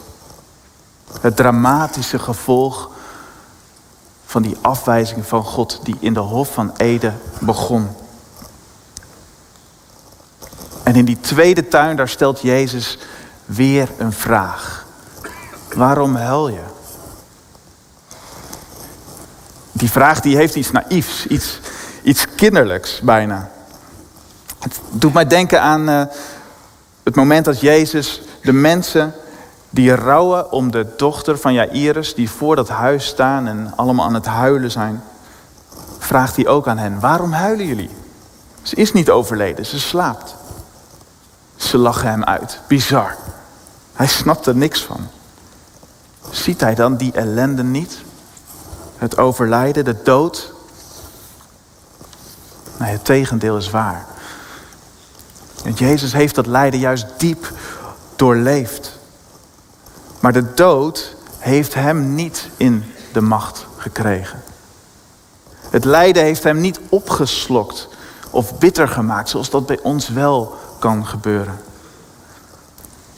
Het 1.22 1.36
dramatische 1.36 2.20
gevolg 2.20 2.90
van 4.26 4.42
die 4.42 4.58
afwijzing 4.62 5.26
van 5.26 5.44
God 5.44 5.80
die 5.84 5.98
in 6.00 6.14
de 6.14 6.20
Hof 6.20 6.54
van 6.54 6.74
Ede 6.78 7.14
begon. 7.40 7.90
En 10.86 10.96
in 10.96 11.06
die 11.06 11.20
tweede 11.20 11.68
tuin, 11.68 11.96
daar 11.96 12.10
stelt 12.10 12.42
Jezus 12.42 12.98
weer 13.46 13.90
een 13.98 14.14
vraag. 14.14 14.86
Waarom 15.74 16.16
huil 16.16 16.48
je? 16.48 16.64
Die 19.72 19.92
vraag 19.92 20.20
die 20.20 20.36
heeft 20.36 20.56
iets 20.56 20.72
naïefs, 20.72 21.28
iets, 21.28 21.60
iets 22.04 22.26
kinderlijks 22.36 23.00
bijna. 23.02 23.50
Het 24.60 24.80
doet 24.92 25.14
mij 25.14 25.28
denken 25.28 25.62
aan 25.62 25.90
uh, 25.90 26.04
het 27.04 27.16
moment 27.16 27.46
dat 27.46 27.60
Jezus 27.60 28.22
de 28.42 28.54
mensen 28.54 29.14
die 29.70 29.96
rouwen 29.96 30.52
om 30.52 30.72
de 30.72 30.94
dochter 30.98 31.38
van 31.38 31.54
Jairus, 31.54 32.16
die 32.16 32.30
voor 32.30 32.56
dat 32.56 32.70
huis 32.70 33.06
staan 33.06 33.48
en 33.48 33.74
allemaal 33.76 34.06
aan 34.06 34.14
het 34.14 34.26
huilen 34.26 34.72
zijn, 34.72 35.04
vraagt 36.00 36.36
hij 36.36 36.48
ook 36.48 36.68
aan 36.68 36.78
hen: 36.78 37.00
Waarom 37.00 37.32
huilen 37.32 37.66
jullie? 37.66 37.90
Ze 38.62 38.76
is 38.76 38.94
niet 38.94 39.10
overleden, 39.10 39.66
ze 39.66 39.80
slaapt. 39.80 40.36
Ze 41.66 41.78
lachen 41.78 42.10
hem 42.10 42.24
uit. 42.24 42.60
Bizar. 42.68 43.16
Hij 43.94 44.08
snapt 44.08 44.46
er 44.46 44.56
niks 44.56 44.84
van. 44.84 45.08
Ziet 46.30 46.62
hij 46.62 46.76
dan 46.76 46.96
die 46.96 47.12
ellende 47.12 47.64
niet? 47.64 47.98
Het 48.98 49.18
overlijden, 49.18 49.86
de 49.86 50.02
dood? 50.04 50.54
Nee, 52.78 52.92
het 52.92 53.06
tegendeel 53.06 53.58
is 53.58 53.70
waar. 53.70 54.06
En 55.64 55.74
Jezus 55.74 56.14
heeft 56.14 56.36
dat 56.36 56.46
lijden 56.46 56.80
juist 56.80 57.06
diep 57.18 57.52
doorleefd. 58.16 58.98
Maar 60.20 60.34
de 60.34 60.54
dood 60.54 61.16
heeft 61.38 61.74
hem 61.74 62.16
niet 62.16 62.50
in 62.58 62.94
de 63.14 63.22
macht 63.22 63.66
gekregen. 63.78 64.44
Het 65.70 65.86
lijden 65.86 66.24
heeft 66.24 66.44
hem 66.44 66.60
niet 66.60 66.80
opgeslokt 66.90 67.88
of 68.30 68.58
bitter 68.58 68.88
gemaakt, 68.88 69.30
zoals 69.30 69.50
dat 69.50 69.66
bij 69.66 69.80
ons 69.82 70.10
wel 70.10 70.58
kan 70.80 71.06
gebeuren. 71.06 71.60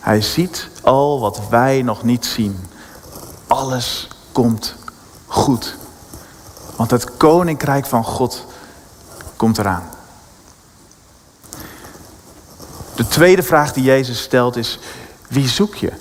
Hij 0.01 0.21
ziet 0.21 0.69
al 0.81 1.19
wat 1.19 1.41
wij 1.49 1.81
nog 1.81 2.03
niet 2.03 2.25
zien. 2.25 2.67
Alles 3.47 4.07
komt 4.31 4.75
goed. 5.25 5.77
Want 6.75 6.91
het 6.91 7.17
koninkrijk 7.17 7.85
van 7.85 8.03
God 8.03 8.45
komt 9.35 9.57
eraan. 9.57 9.89
De 12.95 13.07
De 13.07 13.13
tweede 13.13 13.43
vraag 13.43 13.73
die 13.73 13.83
Jezus 13.83 14.21
stelt 14.21 14.55
is, 14.55 14.79
wie 15.27 15.47
zoek 15.47 15.75
je? 15.75 15.91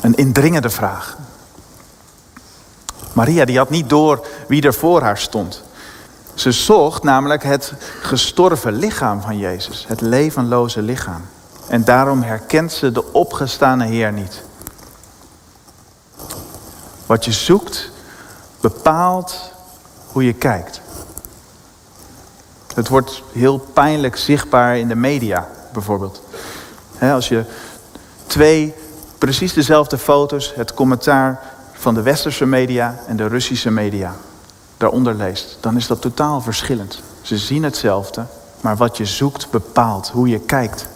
Een 0.00 0.14
indringende 0.14 0.70
vraag. 0.70 1.16
Maria 3.12 3.44
die 3.44 3.58
had 3.58 3.70
niet 3.70 3.88
door 3.88 4.26
wie 4.48 4.62
er 4.62 4.74
voor 4.74 5.02
haar 5.02 5.18
stond. 5.18 5.62
Ze 6.34 6.52
zocht 6.52 7.02
namelijk 7.02 7.42
het 7.42 7.72
gestorven 8.00 8.72
lichaam 8.72 9.20
van 9.20 9.38
Jezus, 9.38 9.84
het 9.88 10.00
levenloze 10.00 10.82
lichaam. 10.82 11.22
En 11.68 11.84
daarom 11.84 12.22
herkent 12.22 12.72
ze 12.72 12.92
de 12.92 13.12
opgestane 13.12 13.84
Heer 13.84 14.12
niet. 14.12 14.42
Wat 17.06 17.24
je 17.24 17.32
zoekt 17.32 17.90
bepaalt 18.60 19.52
hoe 20.06 20.24
je 20.24 20.32
kijkt. 20.32 20.80
Het 22.74 22.88
wordt 22.88 23.22
heel 23.32 23.58
pijnlijk 23.58 24.16
zichtbaar 24.16 24.78
in 24.78 24.88
de 24.88 24.94
media, 24.94 25.48
bijvoorbeeld. 25.72 26.22
als 27.00 27.28
je 27.28 27.44
twee 28.26 28.74
precies 29.18 29.52
dezelfde 29.52 29.98
foto's, 29.98 30.52
het 30.54 30.74
commentaar 30.74 31.40
van 31.72 31.94
de 31.94 32.02
westerse 32.02 32.46
media 32.46 32.98
en 33.06 33.16
de 33.16 33.26
Russische 33.26 33.70
media 33.70 34.14
daaronder 34.82 35.14
leest, 35.14 35.56
dan 35.60 35.76
is 35.76 35.86
dat 35.86 36.00
totaal 36.00 36.40
verschillend. 36.40 37.02
Ze 37.20 37.38
zien 37.38 37.62
hetzelfde, 37.62 38.26
maar 38.60 38.76
wat 38.76 38.96
je 38.96 39.04
zoekt 39.04 39.50
bepaalt 39.50 40.08
hoe 40.08 40.28
je 40.28 40.38
kijkt. 40.38 40.88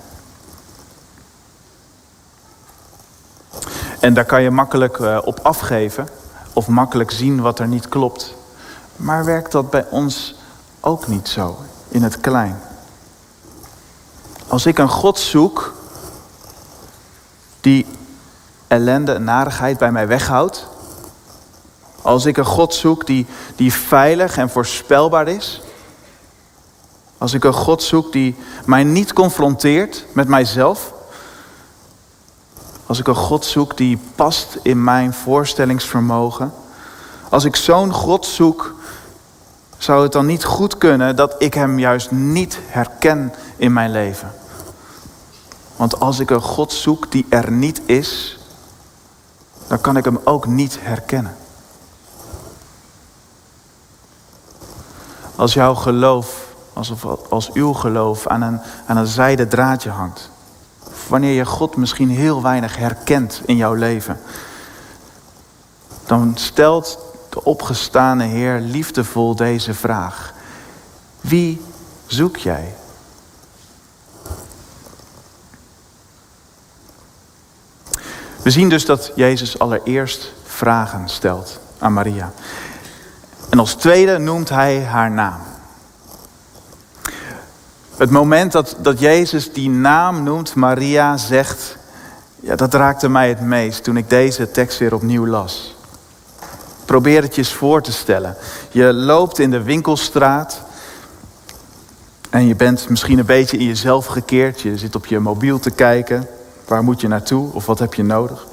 En 4.01 4.15
daar 4.15 4.25
kan 4.25 4.43
je 4.43 4.51
makkelijk 4.51 4.99
eh, 4.99 5.19
op 5.25 5.41
afgeven 5.43 6.09
of 6.53 6.69
makkelijk 6.69 7.11
zien 7.11 7.41
wat 7.41 7.59
er 7.59 7.69
niet 7.69 7.89
klopt. 7.89 8.35
Maar 8.97 9.25
werkt 9.25 9.53
dat 9.53 9.71
bij 9.71 9.87
ons 9.91 10.35
ook 10.81 11.07
niet 11.07 11.29
zo, 11.29 11.59
in 11.89 12.03
het 12.03 12.21
klein? 12.21 12.61
Als 14.49 14.67
ik 14.67 14.79
een 14.79 14.89
God 14.89 15.19
zoek 15.19 15.75
die 17.61 17.87
ellende 18.67 19.13
en 19.13 19.25
narigheid 19.25 19.79
bij 19.79 19.93
mij 19.93 20.07
weghoudt, 20.07 20.67
als 22.07 22.27
ik 22.27 22.37
een 22.37 22.45
God 22.45 22.75
zoek 22.75 23.07
die, 23.07 23.27
die 23.57 23.73
veilig 23.73 24.37
en 24.37 24.51
voorspelbaar 24.51 25.29
is, 25.29 25.61
als 27.19 27.35
ik 27.35 27.45
een 27.45 27.53
God 27.53 27.83
zoek 27.83 28.13
die 28.13 28.37
mij 28.65 28.85
niet 28.85 29.13
confronteert 29.13 30.05
met 30.13 30.29
mijzelf, 30.29 30.93
als 32.87 32.99
ik 32.99 33.07
een 33.07 33.15
God 33.15 33.45
zoek 33.45 33.77
die 33.77 33.99
past 34.15 34.59
in 34.63 34.85
mijn 34.85 35.13
voorstellingsvermogen. 35.15 36.53
Als 37.29 37.45
ik 37.45 37.57
zo'n 37.57 37.93
God 37.93 38.27
zoek, 38.27 38.75
zou 39.79 40.03
het 40.03 40.13
dan 40.13 40.27
niet 40.27 40.45
goed 40.45 40.79
kunnen 40.79 41.17
dat 41.17 41.35
ik 41.39 41.55
Hem 41.55 41.79
juist 41.79 42.11
niet 42.11 42.59
herken 42.67 43.35
in 43.57 43.73
mijn 43.73 43.91
leven. 43.91 44.33
Want 45.77 46.01
als 46.01 46.19
ik 46.19 46.31
een 46.31 46.41
God 46.41 46.73
zoek 46.73 47.11
die 47.11 47.27
er 47.29 47.51
niet 47.51 47.81
is, 47.87 48.39
dan 49.67 49.81
kan 49.81 49.97
ik 49.97 50.05
Hem 50.05 50.21
ook 50.25 50.47
niet 50.47 50.79
herkennen. 50.81 51.37
Als 55.37 55.55
jouw 55.55 55.75
geloof, 55.75 56.55
alsof 56.73 57.05
als 57.31 57.53
uw 57.53 57.73
geloof 57.73 58.27
aan 58.27 58.43
een, 58.43 58.61
aan 58.87 58.97
een 58.97 59.07
zijden 59.07 59.49
draadje 59.49 59.91
hangt, 59.91 60.31
wanneer 61.09 61.33
je 61.33 61.45
God 61.45 61.77
misschien 61.77 62.11
heel 62.11 62.43
weinig 62.43 62.77
herkent 62.77 63.41
in 63.45 63.57
jouw 63.57 63.75
leven, 63.75 64.21
dan 66.07 66.33
stelt 66.35 66.99
de 67.31 67.45
opgestane 67.45 68.25
Heer 68.25 68.61
liefdevol 68.61 69.37
deze 69.37 69.75
vraag. 69.75 70.35
Wie 71.21 71.61
zoek 72.07 72.37
jij? 72.37 72.75
We 78.43 78.51
zien 78.51 78.69
dus 78.69 78.87
dat 78.87 79.13
Jezus 79.15 79.59
allereerst 79.59 80.33
vragen 80.45 81.09
stelt 81.09 81.61
aan 81.79 81.93
Maria. 81.93 82.33
En 83.49 83.59
als 83.59 83.75
tweede 83.75 84.19
noemt 84.19 84.49
hij 84.49 84.85
haar 84.85 85.11
naam. 85.11 85.41
Het 87.97 88.11
moment 88.11 88.53
dat, 88.53 88.77
dat 88.79 89.01
Jezus 89.01 89.53
die 89.53 89.71
naam 89.71 90.23
noemt, 90.23 90.55
Maria 90.55 91.17
zegt, 91.17 91.77
ja, 92.41 92.57
dat 92.57 92.75
raakte 92.75 93.09
mij 93.09 93.29
het 93.29 93.41
meest 93.41 93.85
toen 93.85 93.97
ik 93.97 94.11
deze 94.11 94.51
tekst 94.51 94.79
weer 94.79 94.95
opnieuw 94.95 95.27
las. 95.27 95.77
Probeer 96.85 97.23
het 97.23 97.35
je 97.35 97.41
eens 97.41 97.53
voor 97.53 97.83
te 97.83 97.93
stellen. 97.93 98.37
Je 98.71 98.93
loopt 98.93 99.39
in 99.39 99.51
de 99.51 99.63
winkelstraat 99.63 100.61
en 102.31 102.47
je 102.47 102.55
bent 102.55 102.89
misschien 102.89 103.19
een 103.19 103.27
beetje 103.27 103.57
in 103.57 103.67
jezelf 103.67 104.07
gekeerd. 104.07 104.61
Je 104.61 104.79
zit 104.79 104.95
op 104.95 105.07
je 105.07 105.19
mobiel 105.19 105.59
te 105.59 105.71
kijken. 105.71 106.29
Waar 106.65 106.85
moet 106.85 107.01
je 107.01 107.09
naartoe 107.09 107.53
of 107.53 107.67
wat 107.67 107.79
heb 107.79 107.95
je 107.95 108.03
nodig? 108.03 108.47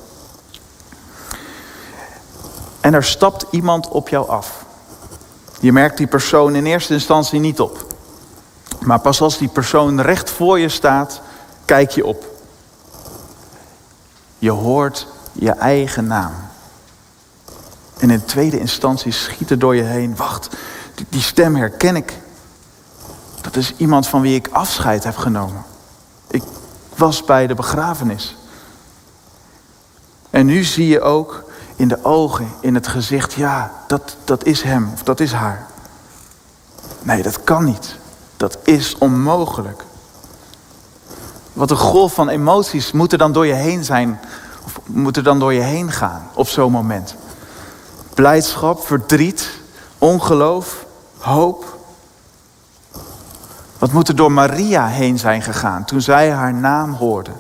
En 2.80 2.94
er 2.94 3.04
stapt 3.04 3.46
iemand 3.50 3.88
op 3.88 4.10
jou 4.10 4.30
af. 4.30 4.63
Je 5.64 5.72
merkt 5.72 5.98
die 5.98 6.08
persoon 6.08 6.56
in 6.56 6.66
eerste 6.66 6.94
instantie 6.94 7.40
niet 7.40 7.60
op. 7.60 7.86
Maar 8.80 9.00
pas 9.00 9.22
als 9.22 9.38
die 9.38 9.48
persoon 9.48 10.02
recht 10.02 10.30
voor 10.30 10.60
je 10.60 10.70
staat, 10.70 11.22
kijk 11.66 11.92
je 11.92 12.06
op. 12.06 12.26
Je 14.38 14.50
hoort 14.50 15.08
je 15.32 15.52
eigen 15.52 16.08
naam. 16.08 16.34
En 17.98 18.10
in 18.10 18.26
tweede 18.26 18.60
instantie 18.60 19.12
schiet 19.12 19.50
er 19.50 19.60
door 19.60 19.76
je 19.76 19.84
heen. 19.84 20.16
Wacht, 20.16 20.50
die 21.10 21.22
stem 21.22 21.56
herken 21.56 21.96
ik. 21.96 22.14
Dat 23.42 23.56
is 23.56 23.74
iemand 23.78 24.08
van 24.08 24.22
wie 24.22 24.36
ik 24.36 24.48
afscheid 24.52 25.04
heb 25.04 25.18
genomen. 25.18 25.64
Ik 26.28 26.44
was 26.96 27.24
bij 27.24 27.48
de 27.48 27.56
begrafenis. 27.56 28.38
En 30.30 30.46
nu 30.46 30.64
zie 30.64 30.88
je 30.88 31.02
ook 31.02 31.44
in 31.76 31.88
de 31.88 32.04
ogen, 32.04 32.48
in 32.60 32.76
het 32.76 32.88
gezicht, 32.88 33.34
ja, 33.34 33.72
dat, 33.88 34.16
dat 34.24 34.46
is 34.46 34.62
hem 34.62 34.90
of 34.94 35.04
dat 35.04 35.20
is 35.20 35.32
haar. 35.32 35.68
Nee, 37.02 37.24
dat 37.24 37.44
kan 37.44 37.64
niet. 37.64 37.96
Dat 38.38 38.58
is 38.64 38.98
onmogelijk. 38.98 39.84
Wat 41.54 41.72
een 41.72 41.78
golf 41.78 42.14
van 42.14 42.30
emoties 42.30 42.92
moet 42.92 43.12
er 43.12 43.18
dan 43.18 43.32
door 43.32 43.46
je 43.46 43.54
heen 43.54 43.84
zijn. 43.84 44.20
Of 44.66 44.80
moet 44.86 45.18
er 45.18 45.24
dan 45.24 45.40
door 45.40 45.54
je 45.54 45.62
heen 45.62 45.92
gaan 45.92 46.28
op 46.34 46.48
zo'n 46.48 46.72
moment. 46.72 47.16
Blijdschap, 48.14 48.86
verdriet, 48.86 49.50
ongeloof, 49.98 50.86
hoop. 51.18 51.78
Wat 53.78 53.92
moet 53.92 54.08
er 54.08 54.16
door 54.16 54.32
Maria 54.32 54.88
heen 54.88 55.20
zijn 55.20 55.42
gegaan 55.42 55.86
toen 55.86 56.02
zij 56.02 56.32
haar 56.32 56.54
naam 56.54 56.94
hoorde? 56.94 57.32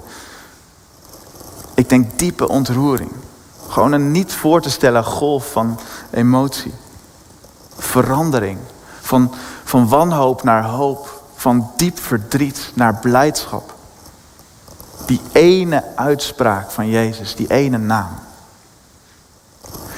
Ik 1.74 1.90
denk 1.90 2.20
diepe 2.20 2.48
ontroering. 2.48 3.12
Gewoon 3.74 3.92
een 3.92 4.12
niet 4.12 4.34
voor 4.34 4.62
te 4.62 4.70
stellen 4.70 5.04
golf 5.04 5.52
van 5.52 5.80
emotie. 6.12 6.74
Verandering. 7.78 8.60
Van, 9.02 9.34
van 9.64 9.88
wanhoop 9.88 10.44
naar 10.44 10.64
hoop. 10.64 11.22
Van 11.36 11.72
diep 11.78 12.00
verdriet 12.00 12.72
naar 12.74 12.96
blijdschap. 12.96 13.74
Die 15.06 15.22
ene 15.32 15.84
uitspraak 15.96 16.72
van 16.72 16.90
Jezus, 16.90 17.36
die 17.36 17.50
ene 17.50 17.78
naam. 17.78 18.16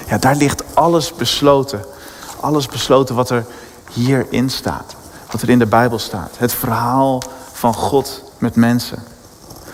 Ja, 0.08 0.18
daar 0.18 0.36
ligt 0.36 0.64
alles 0.74 1.14
besloten. 1.14 1.86
Alles 2.40 2.68
besloten 2.68 3.16
wat 3.16 3.30
er 3.30 3.46
hierin 3.92 4.50
staat. 4.50 4.96
Wat 5.32 5.42
er 5.42 5.50
in 5.50 5.60
de 5.60 5.66
Bijbel 5.66 6.00
staat. 6.00 6.32
Het 6.38 6.54
verhaal 6.54 7.22
van 7.52 7.74
God 7.74 8.24
met 8.38 8.56
mensen. 8.56 9.04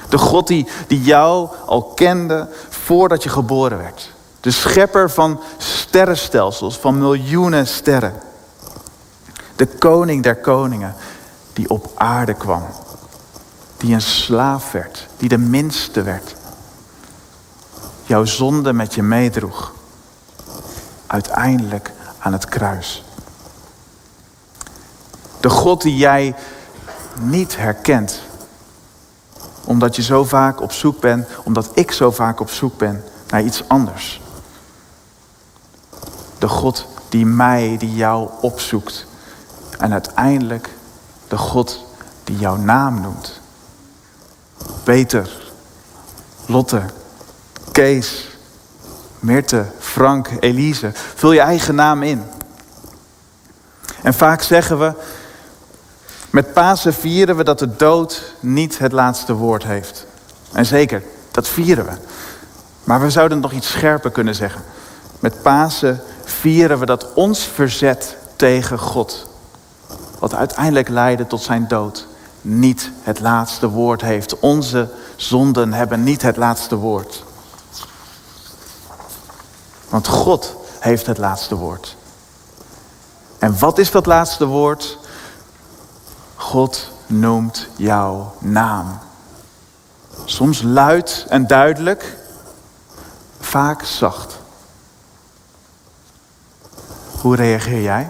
De 0.10 0.18
God 0.18 0.48
die, 0.48 0.68
die 0.88 1.02
jou 1.02 1.50
al 1.66 1.84
kende 1.84 2.50
voordat 2.92 3.24
je 3.24 3.30
geboren 3.30 3.78
werd. 3.78 4.12
De 4.40 4.52
schepper 4.52 5.12
van 5.12 5.42
sterrenstelsels, 5.58 6.78
van 6.78 6.98
miljoenen 6.98 7.68
sterren. 7.68 8.14
De 9.56 9.66
koning 9.68 10.24
der 10.24 10.36
koningen 10.36 10.96
die 11.54 11.70
op 11.70 11.92
aarde 11.96 12.34
kwam. 12.34 12.66
Die 13.78 13.94
een 13.94 14.02
slaaf 14.02 14.72
werd, 14.72 15.08
die 15.18 15.30
de 15.30 15.38
minste 15.38 16.02
werd. 16.02 16.36
Jouw 18.04 18.26
zonde 18.26 18.74
met 18.74 18.94
je 18.94 19.04
meedroeg. 19.04 19.74
Uiteindelijk 21.08 21.92
aan 22.20 22.34
het 22.34 22.46
kruis. 22.46 23.04
De 25.40 25.50
God 25.50 25.82
die 25.82 25.96
jij 25.96 26.36
niet 27.20 27.58
herkent. 27.58 28.22
Omdat 29.66 29.96
je 29.96 30.02
zo 30.02 30.24
vaak 30.24 30.62
op 30.62 30.72
zoek 30.72 31.00
bent, 31.00 31.28
omdat 31.44 31.70
ik 31.74 31.92
zo 31.92 32.12
vaak 32.12 32.40
op 32.40 32.50
zoek 32.50 32.78
ben 32.78 33.04
naar 33.30 33.44
iets 33.44 33.64
anders. 33.68 34.22
De 36.40 36.48
God 36.48 36.88
die 37.10 37.26
mij, 37.26 37.76
die 37.80 37.96
jou 37.96 38.30
opzoekt. 38.42 39.06
En 39.78 39.92
uiteindelijk 39.92 40.70
de 41.28 41.38
God 41.38 41.86
die 42.24 42.38
jouw 42.38 42.56
naam 42.56 43.02
noemt. 43.02 43.40
Peter, 44.84 45.30
Lotte, 46.46 46.82
Kees, 47.72 48.30
Mirte, 49.20 49.66
Frank, 49.80 50.30
Elise. 50.40 50.92
Vul 50.94 51.32
je 51.32 51.40
eigen 51.40 51.76
naam 51.76 52.04
in. 52.04 52.24
En 54.02 54.14
vaak 54.14 54.42
zeggen 54.42 54.80
we, 54.80 54.94
Met 56.32 56.54
Pasen 56.54 56.94
vieren 56.94 57.36
we 57.36 57.44
dat 57.44 57.60
de 57.60 57.76
dood 57.76 58.34
niet 58.40 58.78
het 58.78 58.92
laatste 58.92 59.34
woord 59.34 59.64
heeft. 59.64 60.06
En 60.52 60.66
zeker, 60.66 61.04
dat 61.32 61.48
vieren 61.48 61.86
we. 61.86 61.92
Maar 62.84 63.02
we 63.02 63.10
zouden 63.10 63.40
nog 63.40 63.52
iets 63.52 63.72
scherper 63.72 64.12
kunnen 64.12 64.36
zeggen. 64.36 64.62
Met 65.20 65.42
Pasen 65.42 66.02
vieren 66.24 66.80
we 66.80 66.86
dat 66.86 67.14
ons 67.14 67.44
verzet 67.44 68.18
tegen 68.36 68.80
God, 68.80 69.28
wat 70.20 70.36
uiteindelijk 70.36 70.90
leidde 70.90 71.28
tot 71.28 71.42
zijn 71.42 71.68
dood, 71.68 72.08
niet 72.42 72.92
het 73.02 73.20
laatste 73.20 73.70
woord 73.70 74.02
heeft. 74.02 74.40
Onze 74.40 74.90
zonden 75.16 75.74
hebben 75.74 76.04
niet 76.04 76.22
het 76.22 76.38
laatste 76.38 76.76
woord. 76.76 77.24
Want 79.90 80.08
God 80.08 80.56
heeft 80.80 81.06
het 81.06 81.18
laatste 81.18 81.56
woord. 81.56 81.96
En 83.40 83.60
wat 83.60 83.78
is 83.78 83.92
dat 83.92 84.06
laatste 84.06 84.46
woord? 84.46 84.98
God 86.52 86.92
noemt 87.08 87.68
jouw 87.76 88.36
naam. 88.40 89.00
Soms 90.26 90.62
luid 90.62 91.26
en 91.30 91.48
duidelijk, 91.48 92.18
vaak 93.40 93.84
zacht. 93.84 94.40
Hoe 97.22 97.36
reageer 97.36 97.82
jij? 97.82 98.10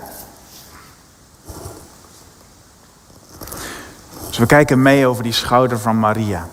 Dus 4.27 4.37
we 4.37 4.45
kijken 4.45 4.81
mee 4.81 5.07
over 5.07 5.23
die 5.23 5.33
schouder 5.33 5.79
van 5.79 5.99
Maria. 5.99 6.47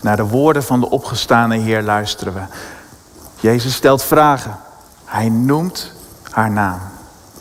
Naar 0.00 0.16
de 0.16 0.26
woorden 0.26 0.62
van 0.62 0.80
de 0.80 0.90
opgestane 0.90 1.56
Heer 1.56 1.82
luisteren 1.82 2.34
we. 2.34 2.42
Jezus 3.40 3.74
stelt 3.74 4.02
vragen. 4.02 4.56
Hij 5.04 5.28
noemt 5.28 5.92
haar 6.30 6.50
naam. 6.50 6.80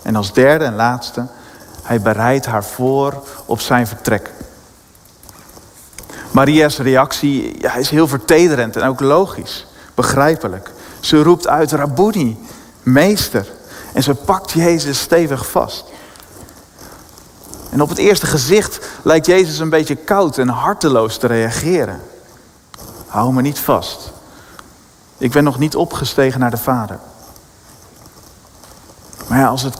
En 0.02 0.16
als 0.16 0.34
derde 0.34 0.66
en 0.66 0.76
laatste, 0.76 1.28
hij 1.84 2.02
bereidt 2.02 2.46
haar 2.46 2.64
voor 2.64 3.24
op 3.46 3.60
zijn 3.60 3.88
vertrek. 3.88 4.32
Maria's 6.32 6.78
reactie 6.78 7.62
ja, 7.62 7.76
is 7.76 7.90
heel 7.90 8.08
vertederend 8.08 8.76
en 8.76 8.88
ook 8.88 9.00
logisch, 9.00 9.68
begrijpelijk. 9.96 10.72
Ze 11.00 11.24
roept 11.24 11.48
uit, 11.48 11.72
Rabboni, 11.72 12.48
meester. 12.84 13.48
En 13.94 14.04
ze 14.04 14.16
pakt 14.16 14.52
Jezus 14.52 15.00
stevig 15.00 15.50
vast. 15.50 15.86
En 17.70 17.82
op 17.82 17.90
het 17.90 17.98
eerste 17.98 18.26
gezicht 18.26 18.88
lijkt 19.02 19.26
Jezus 19.26 19.60
een 19.60 19.70
beetje 19.70 19.96
koud 19.96 20.38
en 20.38 20.48
harteloos 20.48 21.18
te 21.18 21.28
reageren. 21.28 22.02
Hou 23.08 23.34
me 23.34 23.42
niet 23.42 23.60
vast. 23.60 24.12
Ik 25.18 25.32
ben 25.32 25.44
nog 25.44 25.60
niet 25.60 25.76
opgestegen 25.76 26.40
naar 26.40 26.52
de 26.52 26.58
Vader. 26.58 27.00
Maar 29.28 29.40
ja, 29.40 29.48
als 29.48 29.62
het 29.62 29.78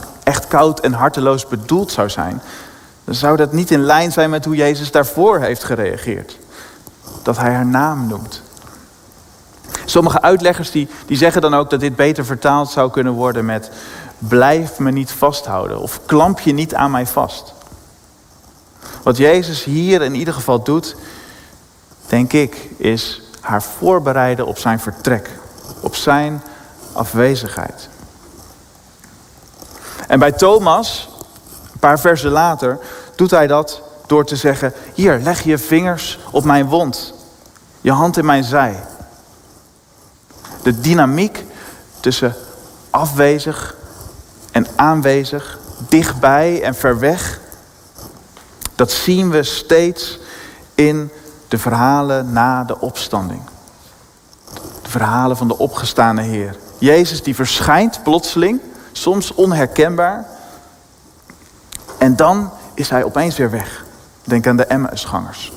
koud 0.52 0.80
en 0.80 0.92
harteloos 0.92 1.46
bedoeld 1.46 1.92
zou 1.92 2.10
zijn, 2.10 2.42
dan 3.04 3.14
zou 3.14 3.36
dat 3.36 3.52
niet 3.52 3.70
in 3.70 3.82
lijn 3.82 4.12
zijn 4.12 4.30
met 4.30 4.44
hoe 4.44 4.56
Jezus 4.56 4.90
daarvoor 4.90 5.40
heeft 5.40 5.64
gereageerd. 5.64 6.38
Dat 7.22 7.36
hij 7.36 7.52
haar 7.52 7.66
naam 7.66 8.06
noemt. 8.06 8.42
Sommige 9.84 10.22
uitleggers 10.22 10.70
die, 10.70 10.88
die 11.06 11.16
zeggen 11.16 11.42
dan 11.42 11.54
ook 11.54 11.70
dat 11.70 11.80
dit 11.80 11.96
beter 11.96 12.24
vertaald 12.24 12.70
zou 12.70 12.90
kunnen 12.90 13.12
worden 13.12 13.44
met 13.44 13.70
blijf 14.18 14.78
me 14.78 14.90
niet 14.90 15.12
vasthouden 15.12 15.80
of 15.80 16.00
klamp 16.06 16.40
je 16.40 16.52
niet 16.52 16.74
aan 16.74 16.90
mij 16.90 17.06
vast. 17.06 17.54
Wat 19.02 19.16
Jezus 19.16 19.64
hier 19.64 20.02
in 20.02 20.14
ieder 20.14 20.34
geval 20.34 20.62
doet, 20.62 20.96
denk 22.06 22.32
ik, 22.32 22.70
is 22.76 23.22
haar 23.40 23.62
voorbereiden 23.62 24.46
op 24.46 24.58
zijn 24.58 24.80
vertrek, 24.80 25.30
op 25.80 25.94
zijn 25.94 26.42
afwezigheid. 26.92 27.88
En 30.12 30.18
bij 30.18 30.32
Thomas, 30.32 31.08
een 31.72 31.78
paar 31.78 32.00
versen 32.00 32.30
later, 32.30 32.78
doet 33.16 33.30
hij 33.30 33.46
dat 33.46 33.82
door 34.06 34.24
te 34.24 34.36
zeggen: 34.36 34.72
Hier, 34.94 35.18
leg 35.18 35.42
je 35.42 35.58
vingers 35.58 36.18
op 36.30 36.44
mijn 36.44 36.66
wond, 36.66 37.14
je 37.80 37.92
hand 37.92 38.16
in 38.16 38.24
mijn 38.24 38.44
zij. 38.44 38.76
De 40.62 40.80
dynamiek 40.80 41.44
tussen 42.00 42.34
afwezig 42.90 43.76
en 44.50 44.66
aanwezig, 44.76 45.58
dichtbij 45.88 46.62
en 46.62 46.74
ver 46.74 46.98
weg, 46.98 47.40
dat 48.74 48.90
zien 48.90 49.30
we 49.30 49.42
steeds 49.42 50.18
in 50.74 51.10
de 51.48 51.58
verhalen 51.58 52.32
na 52.32 52.64
de 52.64 52.80
opstanding. 52.80 53.42
De 54.82 54.90
verhalen 54.90 55.36
van 55.36 55.48
de 55.48 55.58
opgestane 55.58 56.22
Heer. 56.22 56.56
Jezus 56.78 57.22
die 57.22 57.34
verschijnt 57.34 58.02
plotseling, 58.02 58.60
soms 58.92 59.34
onherkenbaar. 59.34 60.26
En 61.98 62.16
dan 62.16 62.50
is 62.74 62.90
hij 62.90 63.04
opeens 63.04 63.36
weer 63.36 63.50
weg. 63.50 63.84
Denk 64.24 64.46
aan 64.46 64.56
de 64.56 64.64
Emmausgangers. 64.64 65.52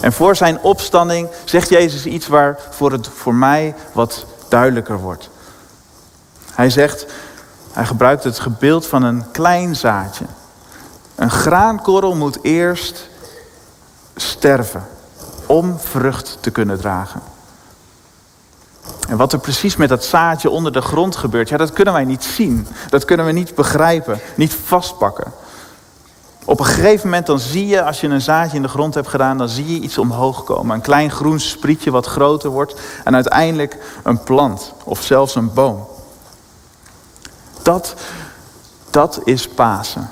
En 0.00 0.12
voor 0.12 0.36
zijn 0.36 0.60
opstanding 0.60 1.28
zegt 1.44 1.68
Jezus 1.68 2.06
iets 2.06 2.26
waar 2.26 2.58
voor 2.70 2.92
het 2.92 3.08
voor 3.08 3.34
mij 3.34 3.74
wat 3.92 4.26
duidelijker 4.48 4.98
wordt. 4.98 5.30
Hij 6.54 6.70
zegt, 6.70 7.06
hij 7.72 7.86
gebruikt 7.86 8.24
het 8.24 8.38
gebeeld 8.38 8.86
van 8.86 9.02
een 9.02 9.30
klein 9.30 9.76
zaadje. 9.76 10.24
Een 11.14 11.30
graankorrel 11.30 12.14
moet 12.14 12.38
eerst 12.42 13.08
sterven 14.16 14.86
om 15.46 15.78
vrucht 15.78 16.38
te 16.40 16.50
kunnen 16.50 16.78
dragen. 16.78 17.20
En 19.10 19.16
wat 19.16 19.32
er 19.32 19.38
precies 19.38 19.76
met 19.76 19.88
dat 19.88 20.04
zaadje 20.04 20.50
onder 20.50 20.72
de 20.72 20.80
grond 20.80 21.16
gebeurt, 21.16 21.48
ja, 21.48 21.56
dat 21.56 21.72
kunnen 21.72 21.94
wij 21.94 22.04
niet 22.04 22.24
zien. 22.24 22.66
Dat 22.88 23.04
kunnen 23.04 23.26
we 23.26 23.32
niet 23.32 23.54
begrijpen, 23.54 24.20
niet 24.34 24.54
vastpakken. 24.54 25.32
Op 26.44 26.58
een 26.60 26.66
gegeven 26.66 27.08
moment 27.08 27.26
dan 27.26 27.38
zie 27.38 27.66
je, 27.66 27.82
als 27.82 28.00
je 28.00 28.06
een 28.06 28.20
zaadje 28.20 28.56
in 28.56 28.62
de 28.62 28.68
grond 28.68 28.94
hebt 28.94 29.08
gedaan, 29.08 29.38
dan 29.38 29.48
zie 29.48 29.74
je 29.74 29.80
iets 29.80 29.98
omhoog 29.98 30.44
komen. 30.44 30.74
Een 30.74 30.80
klein 30.80 31.10
groen 31.10 31.40
sprietje 31.40 31.90
wat 31.90 32.06
groter 32.06 32.50
wordt 32.50 32.80
en 33.04 33.14
uiteindelijk 33.14 33.78
een 34.02 34.22
plant 34.22 34.72
of 34.84 35.02
zelfs 35.02 35.34
een 35.34 35.52
boom. 35.52 35.86
Dat, 37.62 37.94
dat 38.90 39.20
is 39.24 39.48
Pasen. 39.48 40.08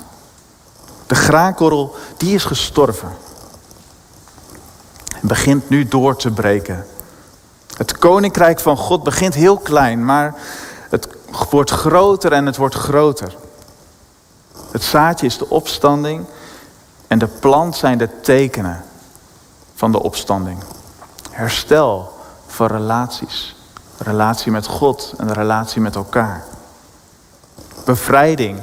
De 1.07 1.15
graankorrel, 1.15 1.95
die 2.17 2.35
is 2.35 2.43
gestorven. 2.43 3.11
En 5.21 5.27
begint 5.27 5.69
nu 5.69 5.87
door 5.87 6.15
te 6.15 6.31
breken. 6.31 6.85
Het 7.79 7.97
koninkrijk 7.97 8.59
van 8.59 8.77
God 8.77 9.03
begint 9.03 9.33
heel 9.33 9.57
klein, 9.57 10.05
maar 10.05 10.35
het 10.89 11.07
wordt 11.49 11.71
groter 11.71 12.31
en 12.31 12.45
het 12.45 12.57
wordt 12.57 12.75
groter. 12.75 13.35
Het 14.71 14.83
zaadje 14.83 15.25
is 15.25 15.37
de 15.37 15.49
opstanding 15.49 16.25
en 17.07 17.19
de 17.19 17.27
plant 17.27 17.75
zijn 17.75 17.97
de 17.97 18.21
tekenen 18.21 18.83
van 19.75 19.91
de 19.91 20.01
opstanding. 20.01 20.63
Herstel 21.31 22.13
van 22.47 22.67
relaties. 22.67 23.55
Relatie 23.97 24.51
met 24.51 24.67
God 24.67 25.13
en 25.17 25.33
relatie 25.33 25.81
met 25.81 25.95
elkaar. 25.95 26.43
Bevrijding 27.85 28.59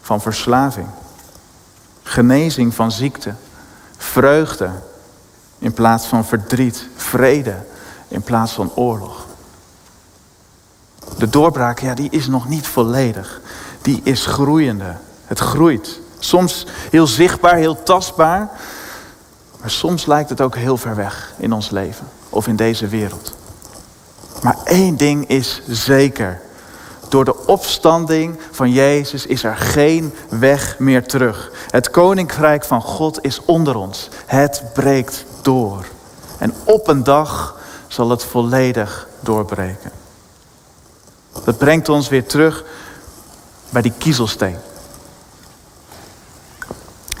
van 0.00 0.20
verslaving. 0.20 0.88
Genezing 2.02 2.74
van 2.74 2.92
ziekte. 2.92 3.34
Vreugde 3.96 4.70
in 5.58 5.72
plaats 5.72 6.06
van 6.06 6.24
verdriet. 6.24 6.86
Vrede 6.96 7.68
in 8.10 8.22
plaats 8.22 8.52
van 8.52 8.72
oorlog. 8.74 9.26
De 11.18 11.28
doorbraak, 11.28 11.78
ja, 11.78 11.94
die 11.94 12.10
is 12.10 12.26
nog 12.26 12.48
niet 12.48 12.66
volledig. 12.66 13.40
Die 13.82 14.00
is 14.04 14.26
groeiende. 14.26 14.94
Het 15.24 15.38
groeit. 15.38 16.00
Soms 16.18 16.66
heel 16.90 17.06
zichtbaar, 17.06 17.54
heel 17.54 17.82
tastbaar. 17.82 18.50
Maar 19.60 19.70
soms 19.70 20.06
lijkt 20.06 20.30
het 20.30 20.40
ook 20.40 20.56
heel 20.56 20.76
ver 20.76 20.96
weg 20.96 21.32
in 21.36 21.52
ons 21.52 21.70
leven 21.70 22.06
of 22.28 22.46
in 22.46 22.56
deze 22.56 22.86
wereld. 22.88 23.36
Maar 24.42 24.56
één 24.64 24.96
ding 24.96 25.28
is 25.28 25.62
zeker. 25.66 26.40
Door 27.08 27.24
de 27.24 27.46
opstanding 27.46 28.38
van 28.50 28.70
Jezus 28.70 29.26
is 29.26 29.44
er 29.44 29.56
geen 29.56 30.14
weg 30.28 30.78
meer 30.78 31.06
terug. 31.06 31.50
Het 31.70 31.90
koninkrijk 31.90 32.64
van 32.64 32.82
God 32.82 33.24
is 33.24 33.40
onder 33.44 33.76
ons. 33.76 34.08
Het 34.26 34.62
breekt 34.74 35.24
door. 35.42 35.84
En 36.38 36.54
op 36.64 36.88
een 36.88 37.04
dag 37.04 37.59
zal 37.90 38.10
het 38.10 38.24
volledig 38.24 39.08
doorbreken. 39.20 39.90
Dat 41.44 41.58
brengt 41.58 41.88
ons 41.88 42.08
weer 42.08 42.26
terug 42.26 42.64
bij 43.70 43.82
die 43.82 43.92
kiezelsteen. 43.98 44.56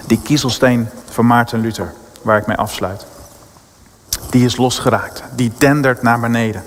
Die 0.06 0.20
kiezelsteen 0.22 0.88
van 1.10 1.26
Maarten 1.26 1.60
Luther, 1.60 1.94
waar 2.22 2.38
ik 2.38 2.46
mee 2.46 2.56
afsluit. 2.56 3.06
Die 4.30 4.44
is 4.44 4.56
losgeraakt. 4.56 5.22
Die 5.34 5.52
dendert 5.58 6.02
naar 6.02 6.20
beneden. 6.20 6.64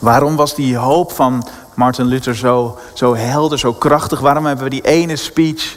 Waarom 0.00 0.36
was 0.36 0.54
die 0.54 0.76
hoop 0.76 1.12
van 1.12 1.48
Martin 1.74 2.04
Luther 2.04 2.36
zo, 2.36 2.78
zo 2.92 3.16
helder, 3.16 3.58
zo 3.58 3.72
krachtig? 3.72 4.20
Waarom 4.20 4.46
hebben 4.46 4.64
we 4.64 4.70
die 4.70 4.86
ene 4.86 5.16
speech 5.16 5.76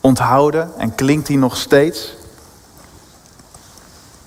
onthouden 0.00 0.72
en 0.78 0.94
klinkt 0.94 1.26
die 1.26 1.38
nog 1.38 1.56
steeds? 1.56 2.14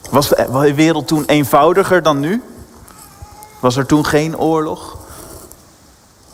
Was 0.09 0.29
de 0.29 0.73
wereld 0.75 1.07
toen 1.07 1.25
eenvoudiger 1.25 2.03
dan 2.03 2.19
nu? 2.19 2.43
Was 3.59 3.75
er 3.75 3.85
toen 3.85 4.05
geen 4.05 4.37
oorlog? 4.37 4.97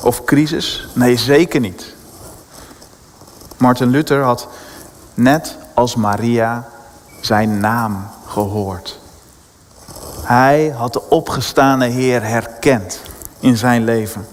Of 0.02 0.24
crisis? 0.24 0.88
Nee, 0.94 1.18
zeker 1.18 1.60
niet. 1.60 1.94
Martin 3.58 3.90
Luther 3.90 4.24
had 4.24 4.48
net 5.14 5.58
als 5.74 5.96
Maria 5.96 6.70
zijn 7.22 7.60
naam 7.60 8.08
gehoord. 8.28 9.00
Hij 10.22 10.74
had 10.78 10.94
de 10.94 11.10
opgestane 11.10 11.86
Heer 11.86 12.24
herkend 12.24 13.00
in 13.40 13.58
zijn 13.58 13.84
leven. 13.84 14.28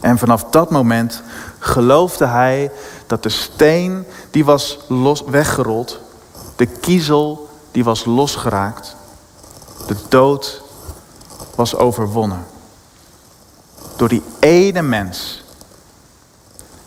En 0.00 0.18
vanaf 0.18 0.44
dat 0.44 0.70
moment 0.70 1.22
geloofde 1.58 2.26
hij 2.26 2.70
dat 3.06 3.22
de 3.22 3.28
steen 3.28 4.06
die 4.30 4.44
was 4.44 4.78
los, 4.88 5.22
weggerold, 5.26 6.00
de 6.56 6.66
kiezel 6.66 7.47
die 7.78 7.86
was 7.86 8.04
losgeraakt, 8.04 8.96
de 9.86 9.96
dood 10.08 10.62
was 11.54 11.76
overwonnen. 11.76 12.46
Door 13.96 14.08
die 14.08 14.22
ene 14.38 14.82
mens. 14.82 15.44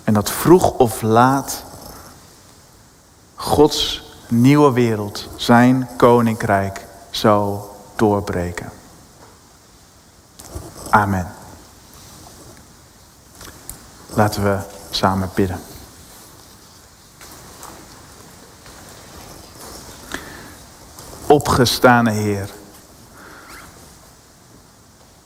En 0.04 0.14
dat 0.14 0.30
vroeg 0.30 0.72
of 0.72 1.02
laat 1.02 1.64
Gods 3.36 4.04
nieuwe 4.28 4.72
wereld, 4.72 5.28
zijn 5.36 5.90
koninkrijk, 5.98 6.86
zou 7.10 7.60
doorbreken. 7.96 8.72
Amen. 10.90 11.34
Laten 14.14 14.44
we 14.44 14.60
samen 14.90 15.30
bidden. 15.34 15.71
Opgestane 21.32 22.12
Heer. 22.12 22.50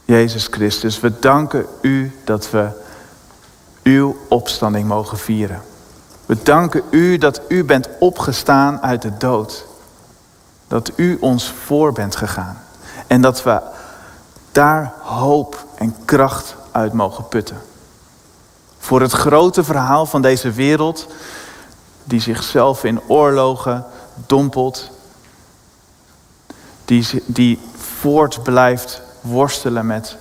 Jezus 0.04 0.48
Christus, 0.52 1.00
we 1.00 1.20
danken 1.20 1.66
U 1.82 2.20
dat 2.24 2.50
we 2.50 2.70
uw 3.84 4.18
opstanding 4.30 4.88
mogen 4.88 5.18
vieren. 5.18 5.62
We 6.26 6.38
danken 6.44 6.84
U 6.90 7.18
dat 7.18 7.42
U 7.48 7.64
bent 7.64 7.90
opgestaan 8.00 8.82
uit 8.82 9.02
de 9.02 9.18
dood. 9.18 9.66
Dat 10.68 10.92
U 10.96 11.18
ons 11.20 11.54
voor 11.66 11.92
bent 11.92 12.16
gegaan. 12.16 12.62
En 13.08 13.22
dat 13.22 13.44
we 13.44 13.62
daar 14.52 14.94
hoop 15.02 15.66
en 15.76 15.96
kracht 16.06 16.56
uit 16.72 16.94
mogen 16.94 17.28
putten. 17.28 17.62
Voor 18.78 19.02
het 19.02 19.12
grote 19.12 19.64
verhaal 19.64 20.06
van 20.06 20.22
deze 20.22 20.52
wereld, 20.52 21.08
die 22.04 22.22
zichzelf 22.22 22.84
in 22.84 23.02
oorlogen 23.08 23.86
dompelt, 24.26 24.94
die, 26.86 27.24
die 27.26 27.60
voort 27.76 28.44
blijft 28.44 29.02
worstelen 29.22 29.86
met 29.86 30.18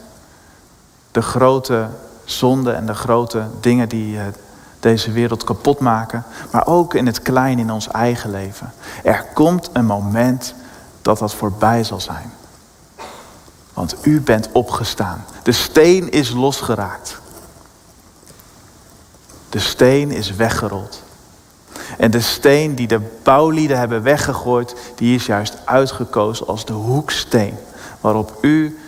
de 1.11 1.23
grote 1.23 1.89
zonden 2.25 2.77
en 2.77 2.87
de 2.87 2.95
grote 2.95 3.47
dingen 3.61 3.89
die 3.89 4.19
eh, 4.19 4.25
deze 4.81 5.13
wereld 5.13 5.45
kapot 5.45 5.79
maken, 5.79 6.25
maar 6.51 6.67
ook 6.67 6.95
in 6.95 7.07
het 7.07 7.23
klein 7.23 7.59
in 7.59 7.71
ons 7.71 7.89
eigen 7.89 8.31
leven. 8.31 8.73
Er 9.03 9.27
komt 9.35 9.71
een 9.73 9.87
moment 9.87 10.55
dat 11.03 11.19
dat 11.19 11.35
voorbij 11.35 11.85
zal 11.85 12.01
zijn. 12.01 12.33
Want 13.75 13.97
u 14.03 14.21
bent 14.21 14.49
opgestaan. 14.53 15.25
De 15.43 15.53
steen 15.53 16.11
is 16.11 16.31
losgeraakt. 16.31 17.21
De 19.49 19.59
steen 19.59 20.11
is 20.11 20.31
weggerold. 20.31 21.03
En 21.99 22.11
de 22.11 22.21
steen 22.21 22.75
die 22.75 22.87
de 22.87 23.01
bouwlieden 23.23 23.79
hebben 23.79 24.03
weggegooid, 24.03 24.75
die 24.95 25.15
is 25.15 25.27
juist 25.27 25.57
uitgekozen 25.65 26.47
als 26.47 26.65
de 26.65 26.73
hoeksteen 26.73 27.57
waarop 28.01 28.39
u 28.41 28.79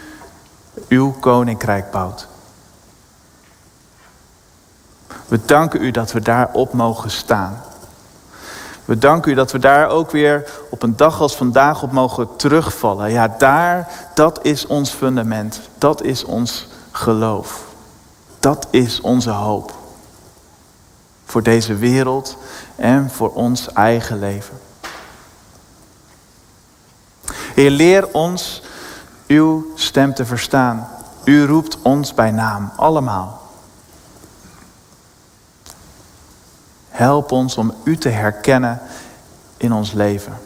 uw 0.88 1.12
koninkrijk 1.20 1.90
bouwt. 1.90 2.28
We 5.28 5.40
danken 5.44 5.82
u 5.82 5.90
dat 5.90 6.12
we 6.12 6.20
daarop 6.20 6.72
mogen 6.72 7.10
staan. 7.10 7.62
We 8.84 8.98
danken 8.98 9.32
u 9.32 9.34
dat 9.34 9.52
we 9.52 9.58
daar 9.58 9.88
ook 9.88 10.10
weer 10.10 10.50
op 10.70 10.82
een 10.82 10.96
dag 10.96 11.20
als 11.20 11.36
vandaag 11.36 11.82
op 11.82 11.92
mogen 11.92 12.36
terugvallen. 12.36 13.10
Ja, 13.10 13.34
daar, 13.38 13.88
dat 14.14 14.38
is 14.42 14.66
ons 14.66 14.90
fundament. 14.90 15.60
Dat 15.78 16.02
is 16.02 16.24
ons 16.24 16.66
geloof. 16.90 17.64
Dat 18.38 18.66
is 18.70 19.00
onze 19.00 19.30
hoop. 19.30 19.75
Voor 21.26 21.42
deze 21.42 21.74
wereld 21.74 22.36
en 22.76 23.10
voor 23.10 23.32
ons 23.32 23.72
eigen 23.72 24.18
leven. 24.18 24.58
Heer, 27.54 27.70
leer 27.70 28.12
ons 28.12 28.62
uw 29.26 29.66
stem 29.74 30.14
te 30.14 30.24
verstaan. 30.24 30.88
U 31.24 31.46
roept 31.46 31.82
ons 31.82 32.14
bij 32.14 32.30
naam, 32.30 32.72
allemaal. 32.76 33.42
Help 36.88 37.32
ons 37.32 37.56
om 37.56 37.74
u 37.84 37.96
te 37.96 38.08
herkennen 38.08 38.80
in 39.56 39.72
ons 39.72 39.92
leven. 39.92 40.38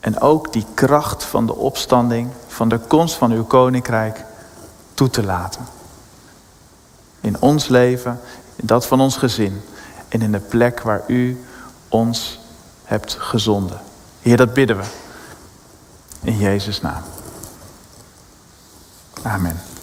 En 0.00 0.20
ook 0.20 0.52
die 0.52 0.66
kracht 0.74 1.24
van 1.24 1.46
de 1.46 1.54
opstanding, 1.54 2.30
van 2.46 2.68
de 2.68 2.78
komst 2.78 3.14
van 3.14 3.30
uw 3.30 3.44
koninkrijk 3.44 4.24
toe 4.94 5.10
te 5.10 5.22
laten. 5.22 5.66
In 7.20 7.40
ons 7.40 7.68
leven, 7.68 8.20
in 8.56 8.66
dat 8.66 8.86
van 8.86 9.00
ons 9.00 9.16
gezin 9.16 9.62
en 10.08 10.22
in 10.22 10.32
de 10.32 10.40
plek 10.40 10.80
waar 10.80 11.02
u 11.06 11.44
ons 11.88 12.40
hebt 12.84 13.16
gezonden. 13.18 13.80
Heer, 14.20 14.36
dat 14.36 14.54
bidden 14.54 14.76
we. 14.76 14.84
In 16.20 16.38
Jezus' 16.38 16.80
naam. 16.80 17.02
Amen. 19.22 19.73